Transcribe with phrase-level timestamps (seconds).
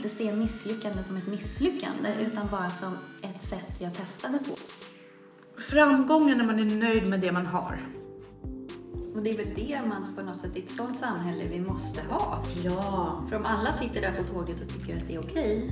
[0.00, 4.56] inte se misslyckande som ett misslyckande utan bara som ett sätt jag testade på.
[5.60, 7.78] Framgången när man är nöjd med det man har.
[9.14, 12.00] Och det är väl det man på något sätt, i ett sånt samhälle vi måste
[12.08, 12.44] ha.
[12.64, 13.22] Ja.
[13.28, 15.70] För om alla sitter där på tåget och tycker att det är okej.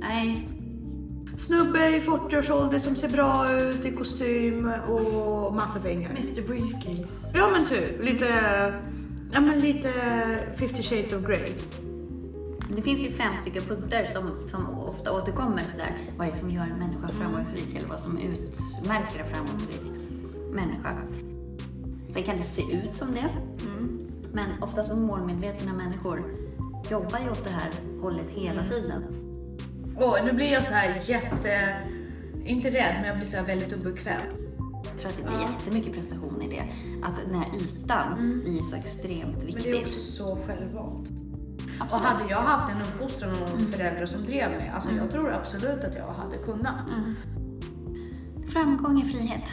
[0.00, 0.48] Nej,
[1.38, 6.10] Snubbe i 40-årsålder som ser bra ut i kostym och massa pengar.
[6.10, 7.30] Mr Briefcase.
[7.34, 8.28] Ja men typ, lite,
[9.32, 9.92] ja men lite
[10.56, 11.52] 50 shades of grey.
[12.76, 15.96] Det finns ju fem stycken punkter som, som ofta återkommer sådär.
[16.16, 19.80] Vad är det som gör en människa framgångsrik eller vad som utmärker en framgångsrik
[20.52, 20.96] människa.
[22.12, 23.28] Sen kan det se ut som det.
[24.32, 26.24] Men oftast målmedvetna människor
[26.90, 27.70] jobbar ju åt det här
[28.02, 29.02] hållet hela tiden.
[29.98, 31.76] Åh, nu blir jag så här jätte,
[32.44, 34.20] inte rädd men jag blir så här väldigt obekväm.
[34.84, 36.64] Jag tror att det blir jättemycket prestation i det.
[37.02, 39.64] Att den här ytan blir så extremt Men viktig.
[39.64, 41.08] det är också så självvalt.
[41.80, 42.06] Och Absolut.
[42.06, 45.94] hade jag haft en uppfostran och föräldrar som drev mig, alltså jag tror absolut att
[45.94, 46.88] jag hade kunnat.
[48.52, 49.52] Framgång är frihet.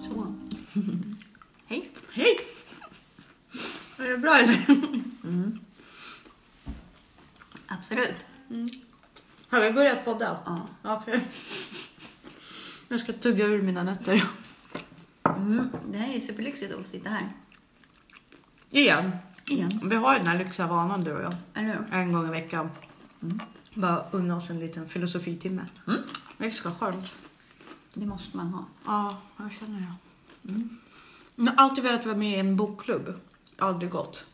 [0.00, 0.34] Så.
[1.66, 1.90] Hej.
[2.12, 2.36] Hej!
[3.98, 4.66] Är det bra eller?
[7.68, 8.26] Absolut.
[9.48, 10.38] Har vi börjat podda?
[10.46, 10.68] Ja.
[10.82, 11.20] Ja, för
[12.88, 14.24] jag ska tugga ur mina nötter.
[15.36, 15.68] Mm.
[15.92, 17.32] Det här är ju superlyxigt att sitta här.
[18.70, 19.10] Igen.
[19.48, 19.80] Igen.
[19.84, 21.34] Vi har ju den här lyxiga vanan du och jag.
[21.54, 21.84] Eller hur?
[21.92, 22.70] En gång i veckan.
[23.74, 25.62] Bara unna oss en liten filosofitimme.
[25.86, 26.00] Mm.
[26.38, 27.12] Extra skönt.
[27.94, 28.64] Det måste man ha.
[28.86, 29.78] Ja, jag känner
[30.42, 30.60] det.
[31.36, 33.14] Jag har alltid velat vara med i en bokklubb.
[33.58, 34.24] Aldrig gått.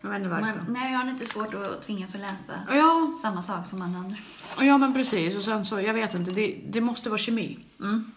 [0.00, 0.46] Jag vet inte varför.
[0.46, 3.98] Men, nej, jag har lite svårt att tvingas att läsa Ja, samma sak som alla
[3.98, 4.16] andra.
[4.60, 5.36] ja, men precis.
[5.36, 8.12] Och sen så, jag vet inte, det, det måste vara kemi Mm.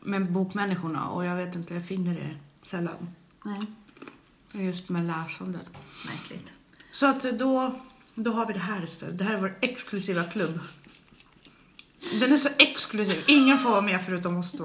[0.00, 3.10] Med bokmänniskorna och jag vet inte, jag finner det sällan.
[3.44, 3.60] Nej,
[4.66, 5.66] Just med läsandet.
[6.06, 6.52] märkligt.
[6.92, 7.80] Så att då,
[8.14, 9.18] då har vi det här istället.
[9.18, 10.60] Det här är vår exklusiva klubb.
[12.20, 13.24] Den är så exklusiv.
[13.28, 14.64] Ingen får vara med förutom oss två.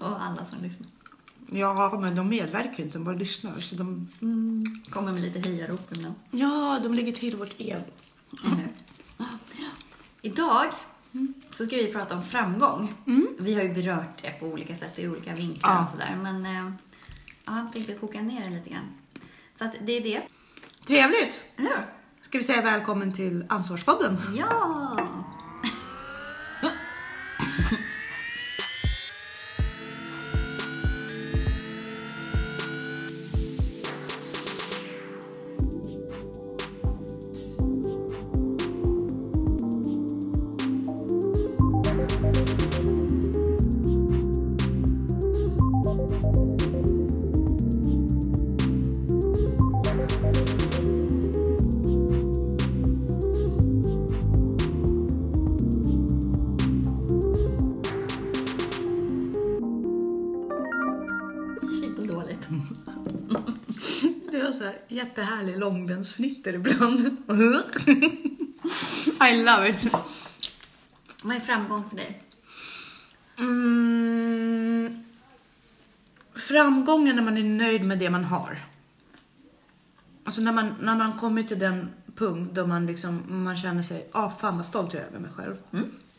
[0.00, 0.88] Och alla som lyssnar.
[1.52, 3.58] Ja, men de medverkar ju inte, de bara lyssnar.
[3.58, 4.08] Så de,
[4.90, 6.14] Kommer med lite hejarop ibland.
[6.30, 7.80] ja, de lägger till vårt ego.
[8.44, 8.72] Eller hur?
[11.50, 12.94] Så ska vi prata om framgång.
[13.38, 15.82] Vi har ju berört det på olika sätt i olika vinklar Ja.
[15.82, 16.16] och sådär.
[16.22, 16.72] Men eh,
[17.44, 18.88] ja, jag tänkte koka ner det lite grann.
[19.58, 20.22] Så att det är det.
[20.86, 21.44] Trevligt!
[21.56, 21.86] Eller hur?
[22.22, 24.18] Ska vi säga välkommen till Ansvarspodden?
[24.38, 24.98] Ja!
[65.66, 67.00] långbensfnitter ibland.
[69.30, 69.92] I love it.
[71.22, 72.22] Vad är framgång för dig?
[73.38, 75.04] Mm,
[76.34, 78.58] framgången när man är nöjd med det man har.
[80.24, 84.08] Alltså när man, när man kommer till den punkt då man, liksom, man känner sig,
[84.12, 85.56] ah fan vad stolt jag är över mig själv.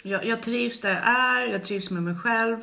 [0.03, 2.57] Jag, jag trivs där jag är, jag trivs med mig själv.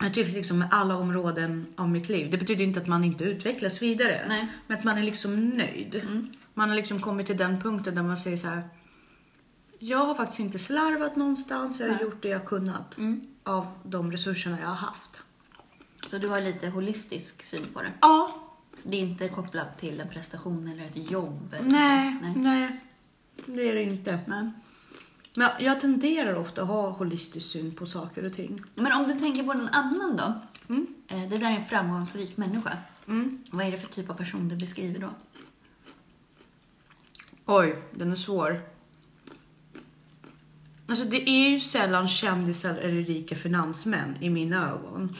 [0.00, 2.30] Jag trivs liksom med alla områden av mitt liv.
[2.30, 4.24] Det betyder inte att man inte utvecklas vidare.
[4.28, 4.48] Nej.
[4.66, 6.02] Men att man är liksom nöjd.
[6.54, 8.68] Man har liksom kommit till den punkten där man säger så här.
[9.78, 11.80] Jag har faktiskt inte slarvat någonstans.
[11.80, 12.02] Jag har Nej.
[12.02, 12.96] gjort det jag kunnat.
[13.42, 15.22] Av de resurserna jag har haft.
[16.06, 17.92] Så du har lite holistisk syn på det?
[18.00, 18.36] Ja.
[18.82, 21.56] Det är inte kopplat till en prestation eller ett jobb?
[21.62, 22.40] Nej, så?
[22.40, 22.80] nej.
[23.46, 24.18] Det är det inte.
[24.26, 24.50] Nej.
[25.34, 28.62] Men jag tenderar ofta att ha holistisk syn på saker och ting.
[28.74, 30.32] Men om du tänker på någon annan då?
[30.74, 30.86] Mm.
[31.08, 32.72] Eh, Det där är en framgångsrik människa.
[33.08, 33.44] Mm.
[33.50, 35.08] Vad är det för typ av person du beskriver då?
[37.46, 38.60] Oj, den är svår.
[40.88, 45.10] Alltså det är ju sällan kändisar eller rika finansmän i mina ögon.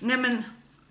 [0.00, 0.42] Nej men,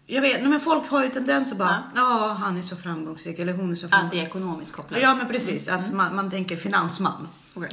[0.06, 3.40] jag vet, nej, men folk har ju tendens att bara, ja han är så framgångsrik
[3.40, 4.24] eller hon är så Att det framgångsrik.
[4.24, 5.02] är ekonomiskt kopplat?
[5.02, 7.28] Ja men precis, att man, man tänker finansman.
[7.54, 7.70] Okej.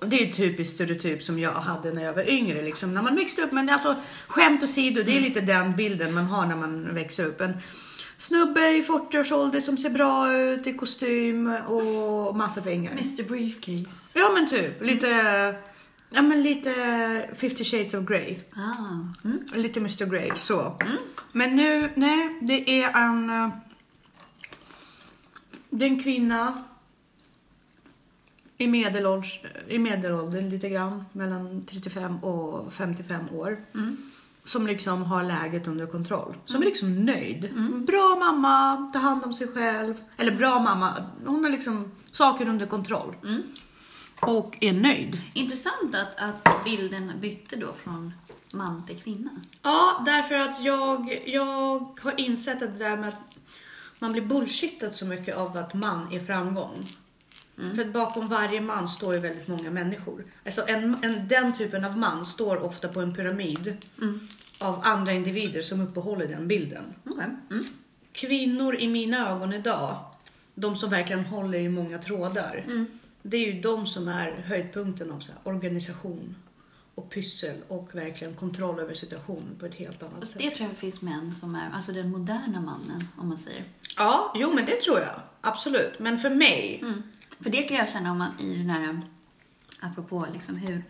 [0.00, 2.62] Det är ju typiskt stereotyp som jag hade när jag var yngre.
[2.62, 2.94] Liksom.
[2.94, 3.52] När man växte upp.
[3.52, 3.96] Men alltså,
[4.28, 7.40] skämt åsido, det är lite den bilden man har när man växer upp.
[7.40, 7.56] En
[8.18, 12.92] snubbe i 40-årsålder som ser bra ut i kostym och massa pengar.
[12.92, 13.96] Mr Briefcase.
[14.12, 15.08] Ja men typ, lite
[16.10, 16.74] Ja, men lite
[17.34, 18.36] 50 shades of Grey.
[18.56, 19.26] Ah.
[19.28, 19.38] Mm.
[19.54, 20.76] Lite Mr Grey, så.
[21.32, 23.30] Men nu, nej, det är en...
[23.30, 23.48] eh,
[25.70, 26.64] Det är en kvinna
[28.58, 33.64] i, medelålders, i medelåldern lite grann, mellan 35 och 55 år.
[34.44, 36.34] Som liksom har läget under kontroll.
[36.44, 37.54] Som är liksom nöjd.
[37.86, 39.94] Bra mamma, tar hand om sig själv.
[40.16, 40.94] Eller bra mamma,
[41.26, 43.14] hon har liksom saker under kontroll.
[44.20, 45.20] Och är nöjd.
[45.34, 48.12] Intressant att, att bilden bytte då från
[48.52, 49.30] man till kvinna.
[49.62, 53.38] Ja, därför att jag, jag har insett att det där med att
[53.98, 56.86] man blir bullshittad så mycket av att man är framgång.
[57.74, 60.24] För att bakom varje man står ju väldigt många människor.
[60.44, 63.76] Alltså en, en, den typen av man står ofta på en pyramid
[64.58, 66.84] av andra individer som uppehåller den bilden.
[67.04, 67.24] Okej.
[67.50, 67.64] Mm.
[68.12, 69.96] Kvinnor i mina ögon idag,
[70.54, 72.64] de som verkligen håller i många trådar,
[73.22, 76.34] det är ju de som är höjdpunkten av så här, organisation
[76.94, 80.42] och pyssel och verkligen kontroll över situationen på ett helt annat Fast sätt.
[80.42, 83.64] det tror jag finns män som är, alltså den moderna mannen om man säger.
[83.96, 85.20] Ja, jo men det tror jag.
[85.40, 85.98] Absolut.
[85.98, 87.02] Men för mig, Mm.
[87.40, 89.00] För det kan jag känna om man i den här,
[89.80, 90.84] apropå liksom hur,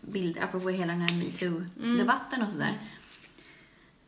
[0.00, 2.78] bild, apropå hela den här metoo-debatten och sådär.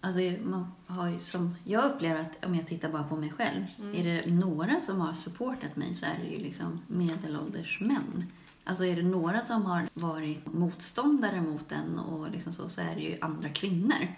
[0.01, 3.65] Alltså man har ju som, jag upplever att om jag tittar bara på mig själv,
[3.95, 8.25] är det några som har supportat mig så är det ju liksom medelålders män.
[8.65, 12.95] Alltså är det några som har varit motståndare mot den och liksom så, så är
[12.95, 14.09] det ju andra kvinnor.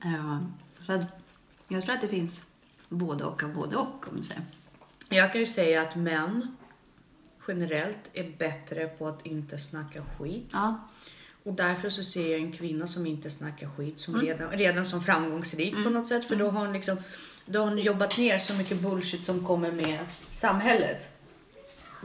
[0.00, 0.40] Ja,
[0.86, 1.24] så att
[1.68, 2.44] jag tror att det finns
[2.88, 4.42] både och av både och om du säger.
[5.08, 6.56] Jag kan ju säga att män
[7.48, 10.50] generellt är bättre på att inte snacka skit.
[10.52, 10.88] Ja,
[11.42, 15.02] Och därför så ser jag en kvinna som inte snackar skit som redan, redan som
[15.02, 16.24] framgångsrik på något sätt.
[16.24, 16.96] För då har hon liksom
[17.46, 21.13] då har hon jobbat ner så mycket bullshit som kommer med samhället.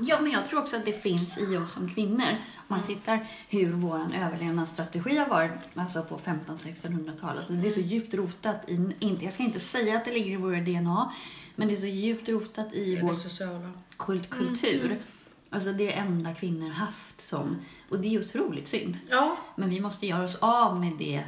[0.01, 2.28] Ja, men jag tror också att det finns i oss som kvinnor.
[2.56, 7.46] Om man tittar hur vår överlevnadsstrategi har varit alltså på 1500-1600-talet.
[7.50, 10.36] Det är så djupt rotat i, inte, jag ska inte säga att det ligger i
[10.36, 11.13] vår DNA,
[11.56, 13.72] men det är så djupt rotat i Det vår sociala.
[13.98, 15.01] kult, kultur.
[15.50, 17.57] Alltså det är det enda kvinnor haft som,
[17.90, 18.98] och det är otroligt synd.
[19.10, 21.24] Ja, Men vi måste göra oss av med det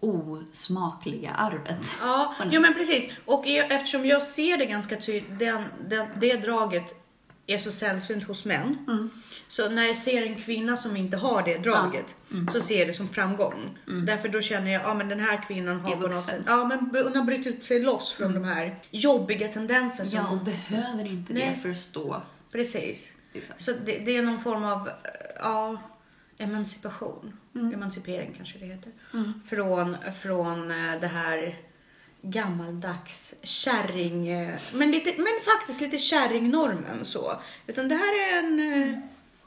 [0.00, 1.86] osmakliga arvet.
[2.00, 3.10] Ja, jo men precis.
[3.24, 6.99] Och eftersom jag ser det ganska tydligt, den, den, det draget
[7.52, 8.78] är så sällsynt hos män.
[8.88, 9.10] Mm.
[9.48, 12.48] Så när jag ser en kvinna som inte har det draget Mm.
[12.48, 13.78] så ser jag det som framgång.
[14.06, 16.78] Därför då känner jag, ja men den här kvinnan har på något sätt, ja men
[17.04, 21.52] hon har brutit sig loss från de här jobbiga tendenserna Ja, hon behöver inte Nej.
[21.54, 23.12] det för att stå Precis.
[23.56, 24.94] Så det, det är någon form av, eh,
[25.36, 25.78] ja,
[26.38, 27.36] emancipation.
[27.54, 27.74] Mm.
[27.74, 28.92] Emancipering kanske det heter.
[29.48, 31.58] Från, från eh, det här
[32.22, 37.40] gammaldags kärring, eh, men, lite, men faktiskt lite kärringnormen så.
[37.66, 38.98] Utan det här är en, eh,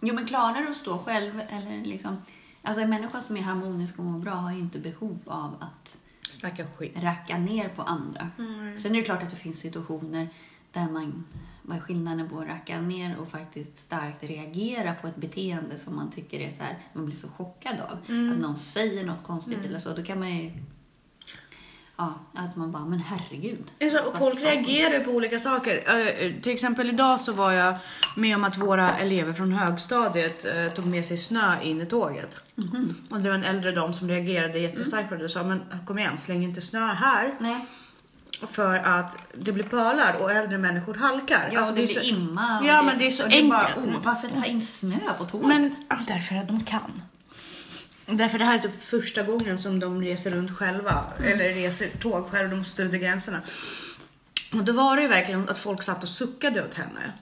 [0.05, 2.17] Jo, men klarar du att stå själv eller liksom...
[2.61, 5.99] Alltså en människa som är harmonisk och mår bra har ju inte behov av att
[6.29, 6.93] snacka skit.
[6.95, 8.29] racka ner på andra.
[8.37, 8.77] Mm.
[8.77, 10.29] Sen är det klart att det finns situationer
[10.71, 11.25] där man...
[11.61, 15.95] Vad är skillnaden på att racka ner och faktiskt starkt reagera på ett beteende som
[15.95, 17.97] man tycker är så här, man blir så chockad av.
[18.07, 18.31] Mm.
[18.31, 19.93] Att någon säger något konstigt eller så.
[19.93, 20.51] Då kan man ju...
[22.33, 23.71] Ja, att man bara, men herregud.
[23.81, 25.83] Alltså, vad folk reagerar på olika saker.
[25.87, 27.75] Eh, till exempel idag så var jag
[28.15, 32.35] med om att våra elever från högstadiet eh, tog med sig snö in i tåget.
[32.55, 32.95] Mhm.
[33.09, 35.99] Och det var en äldre dam som reagerade jättestarkt på det och sa men kom
[35.99, 37.65] igen släng inte snö här Nej,
[38.51, 41.49] för att det blir pölar och äldre människor halkar.
[41.51, 42.59] ja, Alltså, och det, är blir så- imma.
[42.59, 43.95] och Ja, men det är så och det bara, enkelt.
[43.95, 45.47] oh, varför ta in snö på tåget?
[45.47, 45.75] Men
[46.07, 47.01] därför att de kan.
[48.05, 51.05] Därför det här är typ första gången som de reser runt själva.
[51.23, 53.41] Eller reser tåg själva, de måste i gränserna.
[54.51, 57.13] Och då var det ju verkligen att folk satt och suckade åt henne.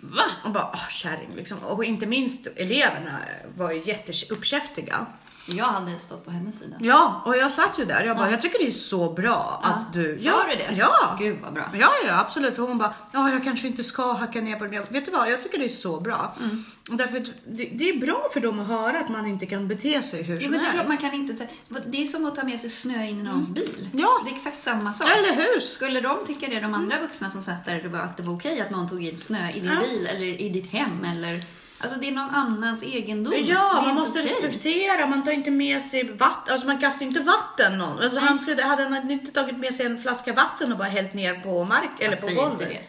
[0.00, 0.24] Va?
[0.44, 1.58] Och bara, åh kärring liksom.
[1.58, 3.18] Och inte minst eleverna
[3.56, 5.06] var ju jätteuppkäftiga.
[5.48, 6.76] Jag hade stått på hennes sida.
[6.80, 8.04] Ja, och jag satt ju där.
[8.04, 10.18] Jag bara, jag tycker det är så bra att du...
[10.18, 10.74] Sa ja, du det?
[10.78, 11.16] Ja.
[11.18, 11.64] Gud vad bra.
[11.74, 12.54] Ja, ja, absolut.
[12.56, 14.70] För hon bara, ja, jag kanske inte ska hacka ner på det.
[14.70, 16.34] Men Vet du vad, jag tycker det är så bra.
[16.40, 16.64] Mm.
[16.90, 20.22] Därför det, det är bra för dem att höra att man inte kan bete sig
[20.22, 20.74] hur Ja, som men det är helst.
[20.74, 21.44] klart man kan inte ta,
[21.86, 23.88] Det är som att ta med sig snö in i någons bil.
[23.92, 24.22] Ja.
[24.24, 25.08] Det är exakt samma sak.
[25.16, 25.60] Eller hur?
[25.60, 28.60] Skulle de tycka det, de andra vuxna som satt där, det att det var okej
[28.60, 29.80] att någon tog in snö i din Ja.
[29.80, 31.57] bil eller i ditt hem eller...
[31.80, 33.34] Alltså det är någon annans egendom.
[33.36, 34.30] Ja, man måste okej.
[34.32, 35.06] respektera.
[35.06, 36.52] Man tar inte med sig vatten.
[36.52, 37.98] Alltså man kastar inte vatten någon.
[37.98, 38.28] Alltså Nej.
[38.28, 41.34] han skulle, hade han inte tagit med sig en flaska vatten och bara hällt ner
[41.34, 42.68] på mark eller Jag på golvet.
[42.68, 42.80] det.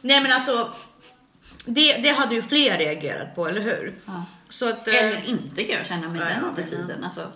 [0.00, 0.68] Nej men alltså.
[1.64, 4.00] Det, det hade ju fler reagerat på, eller hur?
[4.06, 4.24] Ja.
[4.48, 7.04] Så att, eh, Eller inte kan jag känna med Ja, den ja, attityden.
[7.04, 7.32] Alltså,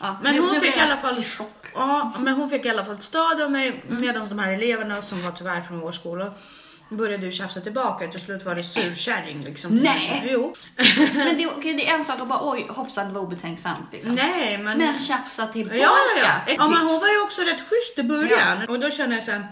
[0.00, 0.16] ja.
[0.22, 1.24] Men Nu- hon nu fick blir i jag alla fall.
[1.74, 4.00] Ja, men hon fick i alla fall stöd av mig Mm.
[4.00, 6.32] medan de här eleverna som var tyvärr från vår skola
[6.88, 8.08] började du tjafsa tillbaka.
[8.08, 9.70] Till slut var det surkärring liksom.
[9.74, 10.28] Nej.
[10.32, 10.54] Jo.
[11.14, 14.12] Men det, okej, det är en sak att bara oj hoppsan det var obetänksamt liksom.
[14.12, 14.78] Nej, men...
[14.78, 15.76] Men tjafsa tillbaka.
[15.76, 16.54] Ja, ja, ja.
[16.58, 18.68] ja men hon var ju också rätt schysst i början.
[18.68, 19.46] Och då känner jag så här,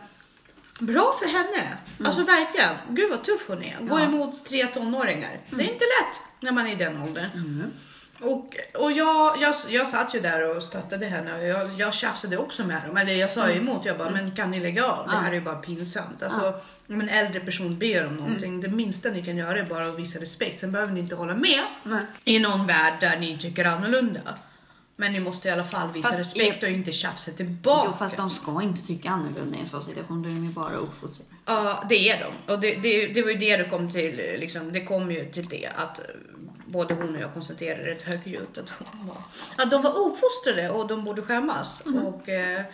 [0.79, 1.77] bra för henne.
[2.05, 2.75] Alltså verkligen.
[2.89, 3.77] Gud vad tuff hon är.
[3.81, 4.05] Gå Ja.
[4.05, 5.41] emot tre tonåringar.
[5.51, 7.73] Det är inte lätt när man är i den åldern.
[8.21, 12.37] Och, och jag, jag, jag satt ju där och stöttade henne och jag, jag tjafsade
[12.39, 12.97] också med dem.
[12.97, 15.09] Eller jag sa ju emot, jag bara, men kan ni lägga av?
[15.09, 16.23] Det här är ju bara pinsamt.
[16.23, 16.55] Alltså,
[16.89, 19.99] om en äldre person ber om någonting, det minsta ni kan göra är bara att
[19.99, 20.59] visa respekt.
[20.59, 22.03] Sen behöver ni inte hålla med Nej.
[22.25, 24.21] i någon värld där ni tycker annorlunda.
[24.99, 27.83] Men ni måste i alla fall visa Fast respekt och inte tjafsa tillbaka.
[27.87, 30.23] Jo fast de ska inte tycka annorlunda i en sån situation.
[30.23, 31.31] Då är de ju bara uppfostrade.
[31.47, 32.53] Ja, det är de.
[32.53, 34.17] Och det, det, det var ju det det kom till.
[34.17, 36.01] Liksom, det kom ju till det att
[36.67, 39.17] både hon och jag konstaterade rätt högljutt att, hon var,
[39.57, 41.83] att de var uppfostrade och de borde skämmas.
[42.05, 42.65] Och, eh,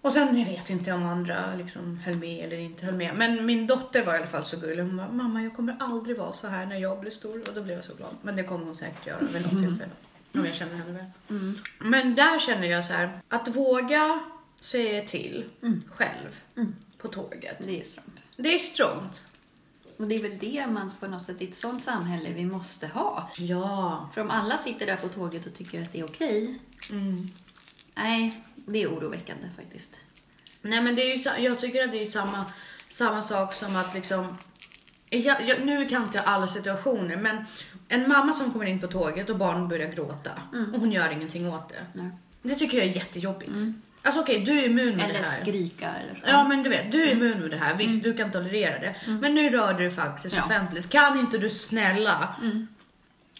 [0.00, 3.14] och sen, jag vet inte om andra liksom höll med eller inte höll med.
[3.16, 4.82] Men min dotter var i alla fall så gullig.
[4.82, 7.48] Hon bara, mamma jag kommer aldrig vara så här när jag blir stor.
[7.48, 8.14] Och då blev jag så glad.
[8.22, 9.90] Men det kommer hon säkert göra vid något tillfälle.
[10.34, 11.04] Om jag känner henne väl.
[11.78, 14.20] Men där känner jag så här, att våga
[14.60, 15.44] säga till
[15.88, 16.42] själv
[16.98, 17.56] på tåget.
[17.58, 18.22] Det är strångt.
[18.36, 19.20] Det är strångt.
[19.98, 22.86] Och det är väl det man på något sätt i ett sånt samhälle vi måste
[22.86, 23.30] ha.
[23.36, 24.08] Ja.
[24.14, 26.58] För om alla sitter där på tåget och tycker att det är okej.
[26.90, 27.28] Mm.
[27.94, 30.00] Nej, det är oroväckande faktiskt.
[30.62, 32.44] Nej men det är ju, jag tycker att det är samma,
[32.88, 34.36] samma sak som att liksom
[35.10, 37.44] jag, jag, nu kan inte jag alla situationer men
[37.88, 40.30] en mamma som kommer in på tåget och barn börjar gråta
[40.74, 41.86] och hon gör ingenting åt det.
[41.92, 42.10] Nej.
[42.42, 43.52] Det tycker jag är jättejobbigt.
[44.04, 45.40] Alltså okej, du är immun Eller det här.
[45.42, 46.20] skrika eller så.
[46.26, 47.74] Ja men du vet, du är immun med det här.
[47.74, 48.94] Visst, du kan tolerera det.
[49.06, 50.42] Men nu rör du faktiskt Ja.
[50.44, 50.90] offentligt.
[50.90, 52.34] Kan inte du snälla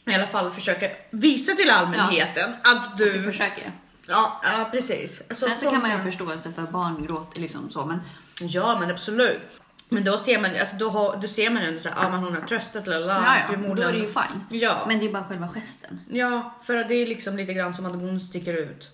[0.06, 3.12] i alla fall försöka visa till allmänheten att du...
[3.12, 3.72] Du försöker.
[4.06, 5.22] Ja, ja precis.
[5.30, 8.00] Så, Sen så kan man ju ha förståelse för barngråt liksom så men
[8.38, 9.40] Ja men absolut.
[9.88, 12.34] Men då ser man, alltså då, har, då ser man ändå såhär, ja men hon
[12.34, 14.60] har tröstat eller ja, ja, då är det ju fine.
[14.60, 14.84] Ja.
[14.88, 16.00] Men det är bara själva gesten.
[16.10, 18.88] ja, för att det är liksom lite grann som att hon sticker ut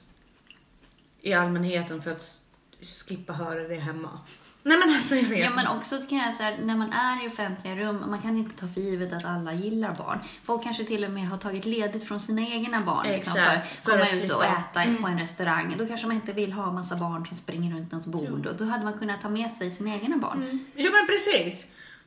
[1.23, 2.39] i allmänheten för att s-
[2.83, 4.09] slippa höra det hemma.
[4.63, 7.29] Nej men alltså jag vet Ja men också kan jag säga när man är i
[7.29, 10.19] offentliga rum, man kan inte ta för givet att alla gillar barn.
[10.45, 13.69] Folk kanske till och med har tagit ledigt från sina egna barn liksom, för att
[13.69, 14.45] för komma att ut och slippa.
[14.83, 14.95] Mm.
[14.95, 15.75] äta på en restaurang.
[15.79, 18.65] Då kanske man inte vill ha massa barn som springer runt ens bord och då
[18.65, 20.59] hade man kunnat ta med sig sina egna barn.
[20.75, 21.67] Jo men precis.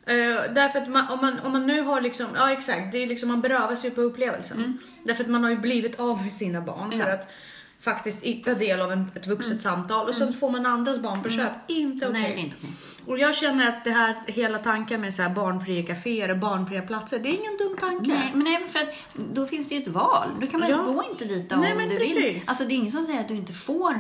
[0.10, 3.08] Uh, därför att man, om, man, om man nu har liksom, ja exakt, det är
[3.08, 4.77] liksom, man berövas ju på upplevelsen.
[5.03, 7.08] Därför att man har ju blivit av med sina barn för Mm.
[7.08, 7.13] Ja.
[7.13, 7.29] att
[7.84, 11.30] faktiskt ta del av en, ett vuxet samtal och så får man andras barn på
[11.30, 11.52] köp.
[11.68, 12.20] Inte okej.
[12.25, 12.36] Mm.
[12.36, 12.70] Det är inte okej.
[13.06, 16.82] Och jag känner att det här, hela tanken med så här barnfria kaféer och barnfria
[16.82, 18.08] platser, det är ingen dum tanke.
[18.08, 18.90] Nej, men nej, för att
[19.34, 20.28] då finns det ju ett val.
[20.42, 20.78] Då kan man Ja.
[20.78, 22.18] gå inte dit om Nej, men du precis.
[22.18, 22.42] vill.
[22.46, 24.00] Alltså det är ingen som säger att du inte får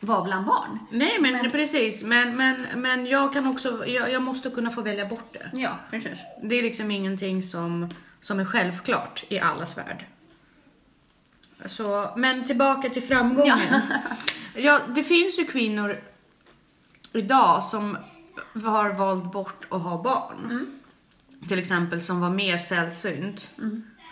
[0.00, 0.78] vara bland barn.
[0.90, 5.06] Nej men, precis, men, men, men jag kan också, jag, jag måste kunna få välja
[5.06, 5.50] bort det.
[5.58, 6.18] Ja, precis.
[6.42, 7.88] Det är liksom ingenting som,
[8.20, 10.06] som är självklart i allas värld.
[11.66, 13.58] Så, men tillbaka till framgången.
[14.54, 14.80] Ja.
[14.94, 16.00] det finns ju kvinnor
[17.12, 17.96] idag som
[18.64, 20.66] har valt bort att ha barn.
[21.48, 23.50] Till exempel som var mer sällsynt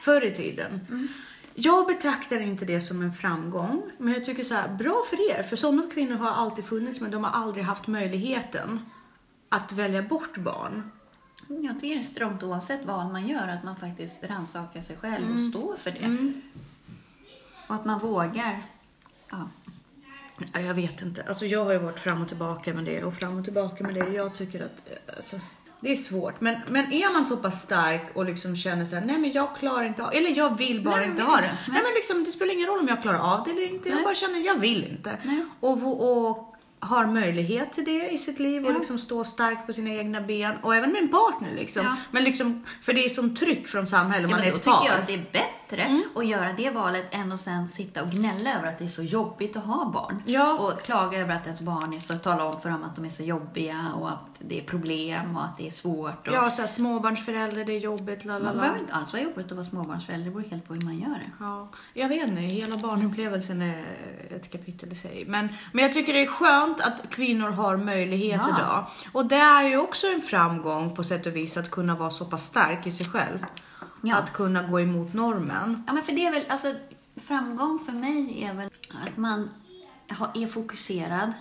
[0.02, 1.08] förr i tiden.
[1.54, 5.42] Jag betraktar inte det som en framgång, men jag tycker så här, bra för er.
[5.42, 8.80] För sådana kvinnor har alltid funnits, men de har aldrig haft möjligheten
[9.48, 10.90] att välja bort barn.
[11.48, 15.24] Jag tycker det är strångt oavsett vad man gör, att man faktiskt rannsakar sig själv
[15.24, 15.34] Mm.
[15.34, 16.32] och står för det.
[17.66, 18.62] Och att man vågar.
[19.30, 19.48] Ja.
[20.52, 21.22] Ja, Jag vet inte.
[21.28, 23.94] Alltså jag har ju varit fram och tillbaka med det och fram och tillbaka med
[23.94, 24.08] det.
[24.12, 25.40] Jag tycker att alltså,
[25.80, 26.40] det är svårt.
[26.40, 29.56] Men, men är man så pass stark och liksom känner så här, nej men jag
[29.56, 31.46] klarar inte av eller jag vill bara Nej, inte jag ha det.
[31.46, 31.56] inte.
[31.72, 31.80] Nej.
[31.82, 33.88] men liksom, det spelar ingen roll om jag klarar av det eller inte.
[33.88, 34.04] Jag Nej.
[34.04, 35.18] bara känner, jag vill inte.
[35.22, 35.44] Nej.
[35.60, 38.78] Och, och, har möjlighet till det i sitt liv och Ja.
[38.78, 40.54] liksom stå stark på sina egna ben.
[40.62, 41.84] Och även med en partner liksom.
[41.84, 41.96] Ja.
[42.10, 44.76] Men liksom, för det är sån tryck från samhället, Ja, man är då ett tycker
[44.76, 44.86] par.
[44.86, 45.46] jag att det är bättre
[46.14, 49.02] att göra det valet än att sen sitta och gnälla över att det är så
[49.02, 50.22] jobbigt att ha barn.
[50.26, 50.58] Ja.
[50.58, 53.10] Och klaga över att ens barn är så, tala om för dem att de är
[53.10, 56.28] så jobbiga och att det är problem och att det är svårt.
[56.28, 58.60] Och Ja, så här, småbarnsförälder, det är jobbigt, la la la.
[58.60, 61.08] behöver inte alls vara jobbigt att vara småbarnsförälder, det beror helt på hur man gör
[61.14, 61.30] det.
[61.40, 63.86] Ja, jag vet inte, hela barnupplevelsen är
[64.36, 65.24] ett kapitel i sig.
[65.28, 68.56] Men, men jag tycker det är skönt att kvinnor har möjlighet Ja.
[68.58, 68.86] idag.
[69.12, 72.24] Och det är ju också en framgång på sätt och vis att kunna vara så
[72.24, 73.38] pass stark i sig själv.
[74.02, 74.16] Ja.
[74.16, 75.84] Att kunna gå emot normen.
[75.86, 76.74] Ja, men för det är väl, alltså
[77.16, 78.70] framgång för mig är väl
[79.06, 79.50] att man
[80.34, 81.32] är fokuserad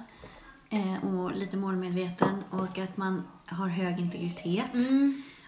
[0.69, 4.71] eh, och lite målmedveten och att man har hög integritet.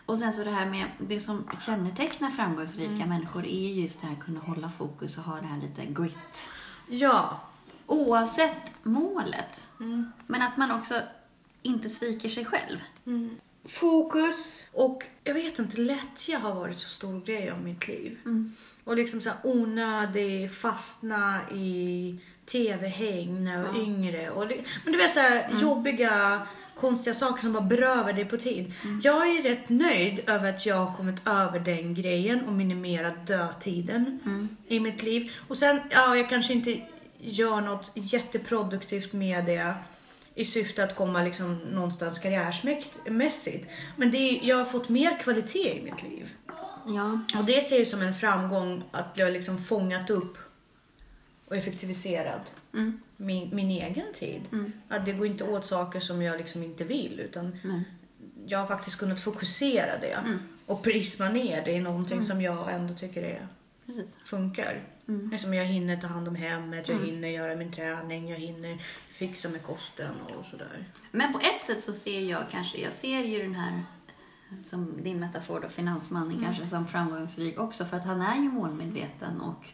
[0.05, 4.13] Och sen så det här med, det som kännetecknar framgångsrika människor är just det här
[4.13, 6.49] att kunna hålla fokus och ha det här lite grit.
[6.87, 7.39] Ja.
[7.87, 9.67] Oavsett målet.
[10.27, 11.01] Men att man också
[11.61, 12.77] inte sviker sig själv.
[13.67, 18.17] Fokus och jag vet inte, lättja har varit så stor grej av mitt liv.
[18.83, 24.29] Och liksom så här onödig, fastna i tv-häng när jag var yngre.
[24.29, 26.41] Och det, men du vet så här jobbiga,
[26.79, 28.73] konstiga saker som bara berövar dig på tid.
[29.03, 34.19] Jag är rätt nöjd över att jag har kommit över den grejen och minimerat dödtiden
[34.67, 35.31] i mitt liv.
[35.47, 36.81] Och sen, ja, jag kanske inte
[37.19, 39.73] gör något jätteproduktivt med det
[40.37, 43.69] i syfte att komma liksom någonstans karriärsmässigt.
[43.95, 46.33] Men det är, jag har fått mer kvalitet i mitt liv.
[46.87, 47.19] Ja.
[47.39, 50.37] Och det ser jag som en framgång att jag liksom fångat upp
[51.47, 52.99] och effektiviserat Mm.
[53.17, 54.41] min, min egen tid.
[54.87, 57.83] Att det går inte åt saker som jag liksom inte vill utan Nej.
[58.45, 60.17] jag har faktiskt kunnat fokusera det
[60.65, 63.47] och prisma ner det i någonting som jag ändå tycker är,
[63.85, 64.17] Precis.
[64.25, 64.81] funkar.
[65.31, 68.77] Liksom jag hinner ta hand om hemmet, jag hinner göra min träning, jag hinner
[69.11, 70.85] fixa med kosten och sådär.
[71.11, 73.83] Men på ett sätt så ser jag kanske, jag ser ju den här,
[74.63, 79.41] som din metafor då, finansmannen kanske som framgångsrik också för att han är ju målmedveten
[79.41, 79.65] och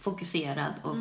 [0.00, 0.96] fokuserad och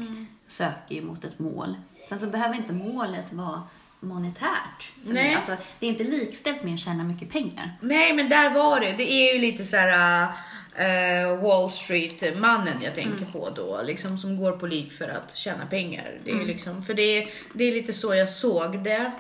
[0.48, 1.76] söker ju mot ett mål.
[2.10, 3.64] Sen så behöver inte målet vara
[4.00, 4.92] monetärt.
[5.04, 5.36] Nej.
[5.36, 7.72] Alltså, det är inte likställt med att tjäna mycket pengar.
[7.82, 8.92] Nej, men där var det.
[8.92, 10.28] Det är ju lite så här
[10.76, 15.66] äh, Wall Street-mannen jag tänker på då, liksom som går på lik för att tjäna
[15.66, 16.20] pengar.
[16.24, 19.12] Det är liksom, för det, det är lite så jag såg det.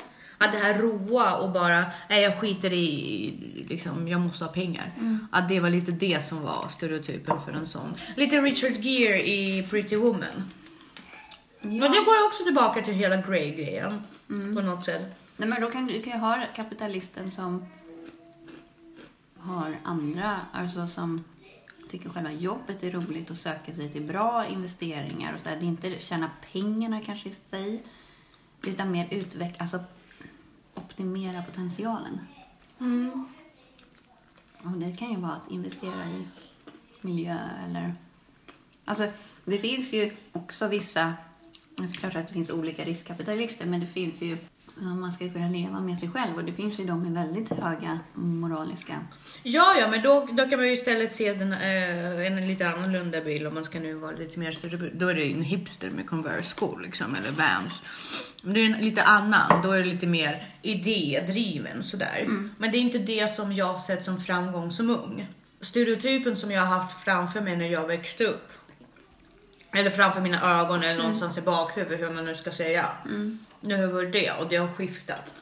[0.41, 4.91] Att det här roa och bara, nej jag skiter i, liksom, jag måste ha pengar.
[5.31, 7.93] Att det var lite det som var stereotypen för en sån.
[8.15, 10.49] Lite Richard Gere i Pretty Woman.
[11.61, 15.01] Men det går också tillbaka till hela Grey-grejen på något sätt.
[15.37, 17.65] Nej, men då kan du kan ju ha kapitalisten som
[19.39, 21.23] har andra, alltså som
[21.89, 25.55] tycker själva jobbet är roligt och söker sig till bra investeringar och så där.
[25.55, 27.83] Det är inte tjäna pengarna kanske i sig,
[28.63, 29.79] utan mer utveckla, alltså
[30.73, 32.19] optimera potentialen.
[34.63, 36.27] Och det kan ju vara att investera i
[37.01, 37.95] miljö eller...
[38.85, 39.11] Alltså,
[39.45, 41.13] det finns ju också vissa...
[41.75, 44.37] Det är klart att det finns olika riskkapitalister, men det finns ju...
[44.81, 47.49] Man ska ju kunna leva med sig själv och det finns ju de med väldigt
[47.49, 48.93] höga moraliska...
[49.43, 53.21] Ja, ja, men då, då kan man ju istället se den, eh, en lite annorlunda
[53.21, 54.89] bild om man ska nu vara lite mer större.
[54.93, 57.83] Då är det en hipster med Converse-skor liksom, eller Vans.
[58.43, 62.27] Men det är en lite annan, då är det lite mer idédriven sådär.
[62.57, 65.27] Men det är inte det som jag har sett som framgång som ung.
[65.61, 68.51] Stereotypen som jag har haft framför mig när jag växte upp.
[69.71, 72.89] Eller framför mina ögon eller någonstans i bakhuvudet, hur man nu ska säga.
[73.05, 75.33] Nu har varit det och det har skiftat.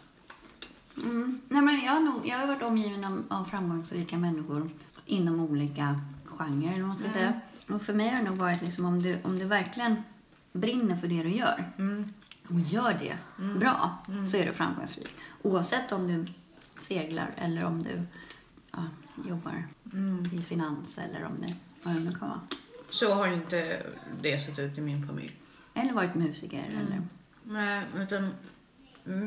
[0.97, 1.41] Mm.
[1.49, 4.69] Nej, men jag, har nog, jag har varit omgiven av, av framgångsrika människor
[5.05, 7.41] inom olika genrer, eller vad man ska säga.
[7.69, 10.03] Och för mig har det nog varit liksom om du, om du verkligen
[10.51, 11.71] brinner för det du gör
[12.47, 13.17] och gör det
[13.59, 15.15] bra så är du framgångsrik.
[15.41, 16.25] Oavsett om du
[16.81, 18.01] seglar eller om du
[18.71, 18.83] ja,
[19.29, 19.63] jobbar
[20.33, 22.41] i finans eller om det, vad det nu kan vara.
[22.89, 23.83] Så har inte
[24.21, 25.35] det sett ut i min familj.
[25.73, 27.01] Eller varit musiker eller...
[27.49, 28.33] Nej, utan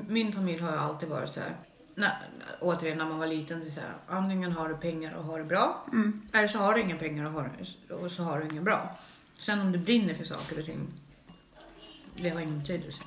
[0.09, 1.57] min familj har ju alltid varit så här.
[1.95, 2.13] När,
[2.61, 5.39] återigen när man var liten, det är så här, antingen har du pengar och har
[5.39, 5.87] det bra.
[6.33, 7.51] Eller så har du inga pengar och, har,
[7.91, 8.99] och så har du inget bra.
[9.39, 10.87] Sen om du brinner för saker och ting,
[12.17, 13.03] det har ingen betydelse.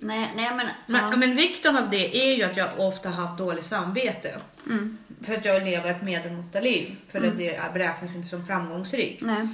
[0.00, 0.66] Nej, nej men...
[0.86, 1.16] Men, ja.
[1.16, 4.40] men vikten av det är ju att jag ofta haft dåligt samvete.
[4.66, 4.98] Mm.
[5.20, 6.96] För att jag lever ett medelmåtta liv.
[7.08, 9.22] För att det beräknas inte som framgångsrikt.
[9.22, 9.48] Nej.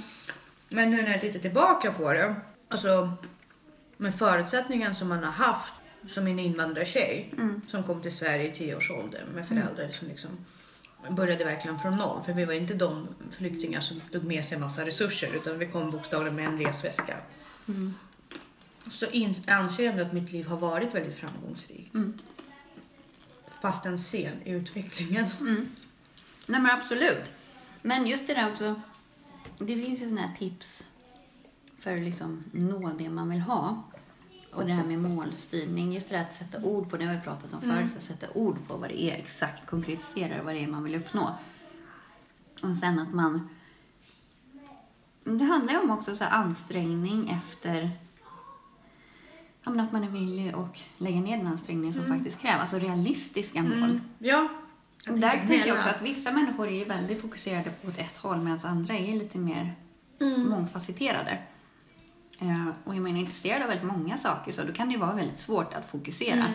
[0.69, 2.35] Men nu när jag tittar tillbaka på det,
[2.67, 3.13] alltså
[3.97, 5.73] med förutsättningen som man har haft
[6.07, 7.33] som en invandrartjej
[7.67, 10.29] som kom till Sverige i tioårsåldern med föräldrar som liksom
[11.09, 12.23] började verkligen från noll.
[12.25, 15.91] För vi var inte de flyktingar som tog med sig massa resurser utan vi kom
[15.91, 17.17] bokstavligen med en resväska.
[18.91, 21.95] Så in, anser jag ändå att mitt liv har varit väldigt framgångsrikt.
[23.61, 25.27] Fast en sen i utvecklingen.
[26.45, 27.31] Nej men absolut.
[27.81, 28.81] Men just det där också.
[29.59, 30.89] Det finns ju såna här tips
[31.85, 33.83] för att liksom nå det man vill ha.
[34.53, 35.93] Och det här med målstyrning.
[35.93, 37.91] Just det där att sätta ord på det har vi pratat om förut.
[37.91, 39.65] Så att sätta ord på vad det är exakt.
[39.65, 41.35] Konkretisera vad det är man vill uppnå.
[42.61, 43.49] Och sen att man...
[45.23, 47.91] Det handlar ju om också så här ansträngning efter...
[49.63, 52.61] Ja, men att man är villig och lägga ner den ansträngning som faktiskt krävs.
[52.61, 53.99] Alltså realistiska mål.
[54.17, 54.47] Ja.
[55.09, 58.37] Och där tänker jag också att vissa människor är väldigt fokuserade på ett, ett håll
[58.37, 59.75] medan andra är lite mer
[60.19, 61.39] mångfacetterade.
[62.39, 65.13] Eh, och är man intresserad av väldigt många saker så då kan det ju vara
[65.13, 66.45] väldigt svårt att fokusera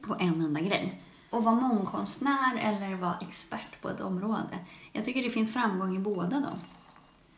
[0.00, 1.02] på en enda grej.
[1.30, 4.58] Och vara mångkonstnär eller vara expert på ett område.
[4.92, 6.60] Jag tycker det finns framgång i båda dem.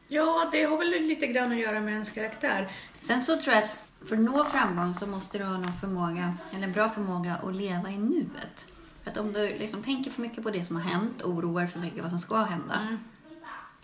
[0.08, 2.70] Ja, det har väl lite grann att göra med ens karaktär.
[3.00, 3.74] Sen så tror jag att
[4.08, 7.90] för att nå framgång så måste du ha någon förmåga, eller bra förmåga att leva
[7.90, 8.66] i nuet.
[9.02, 11.80] För att om du liksom tänker för mycket på det som har hänt, oroar för
[11.80, 12.98] mycket vad som ska hända, Mm.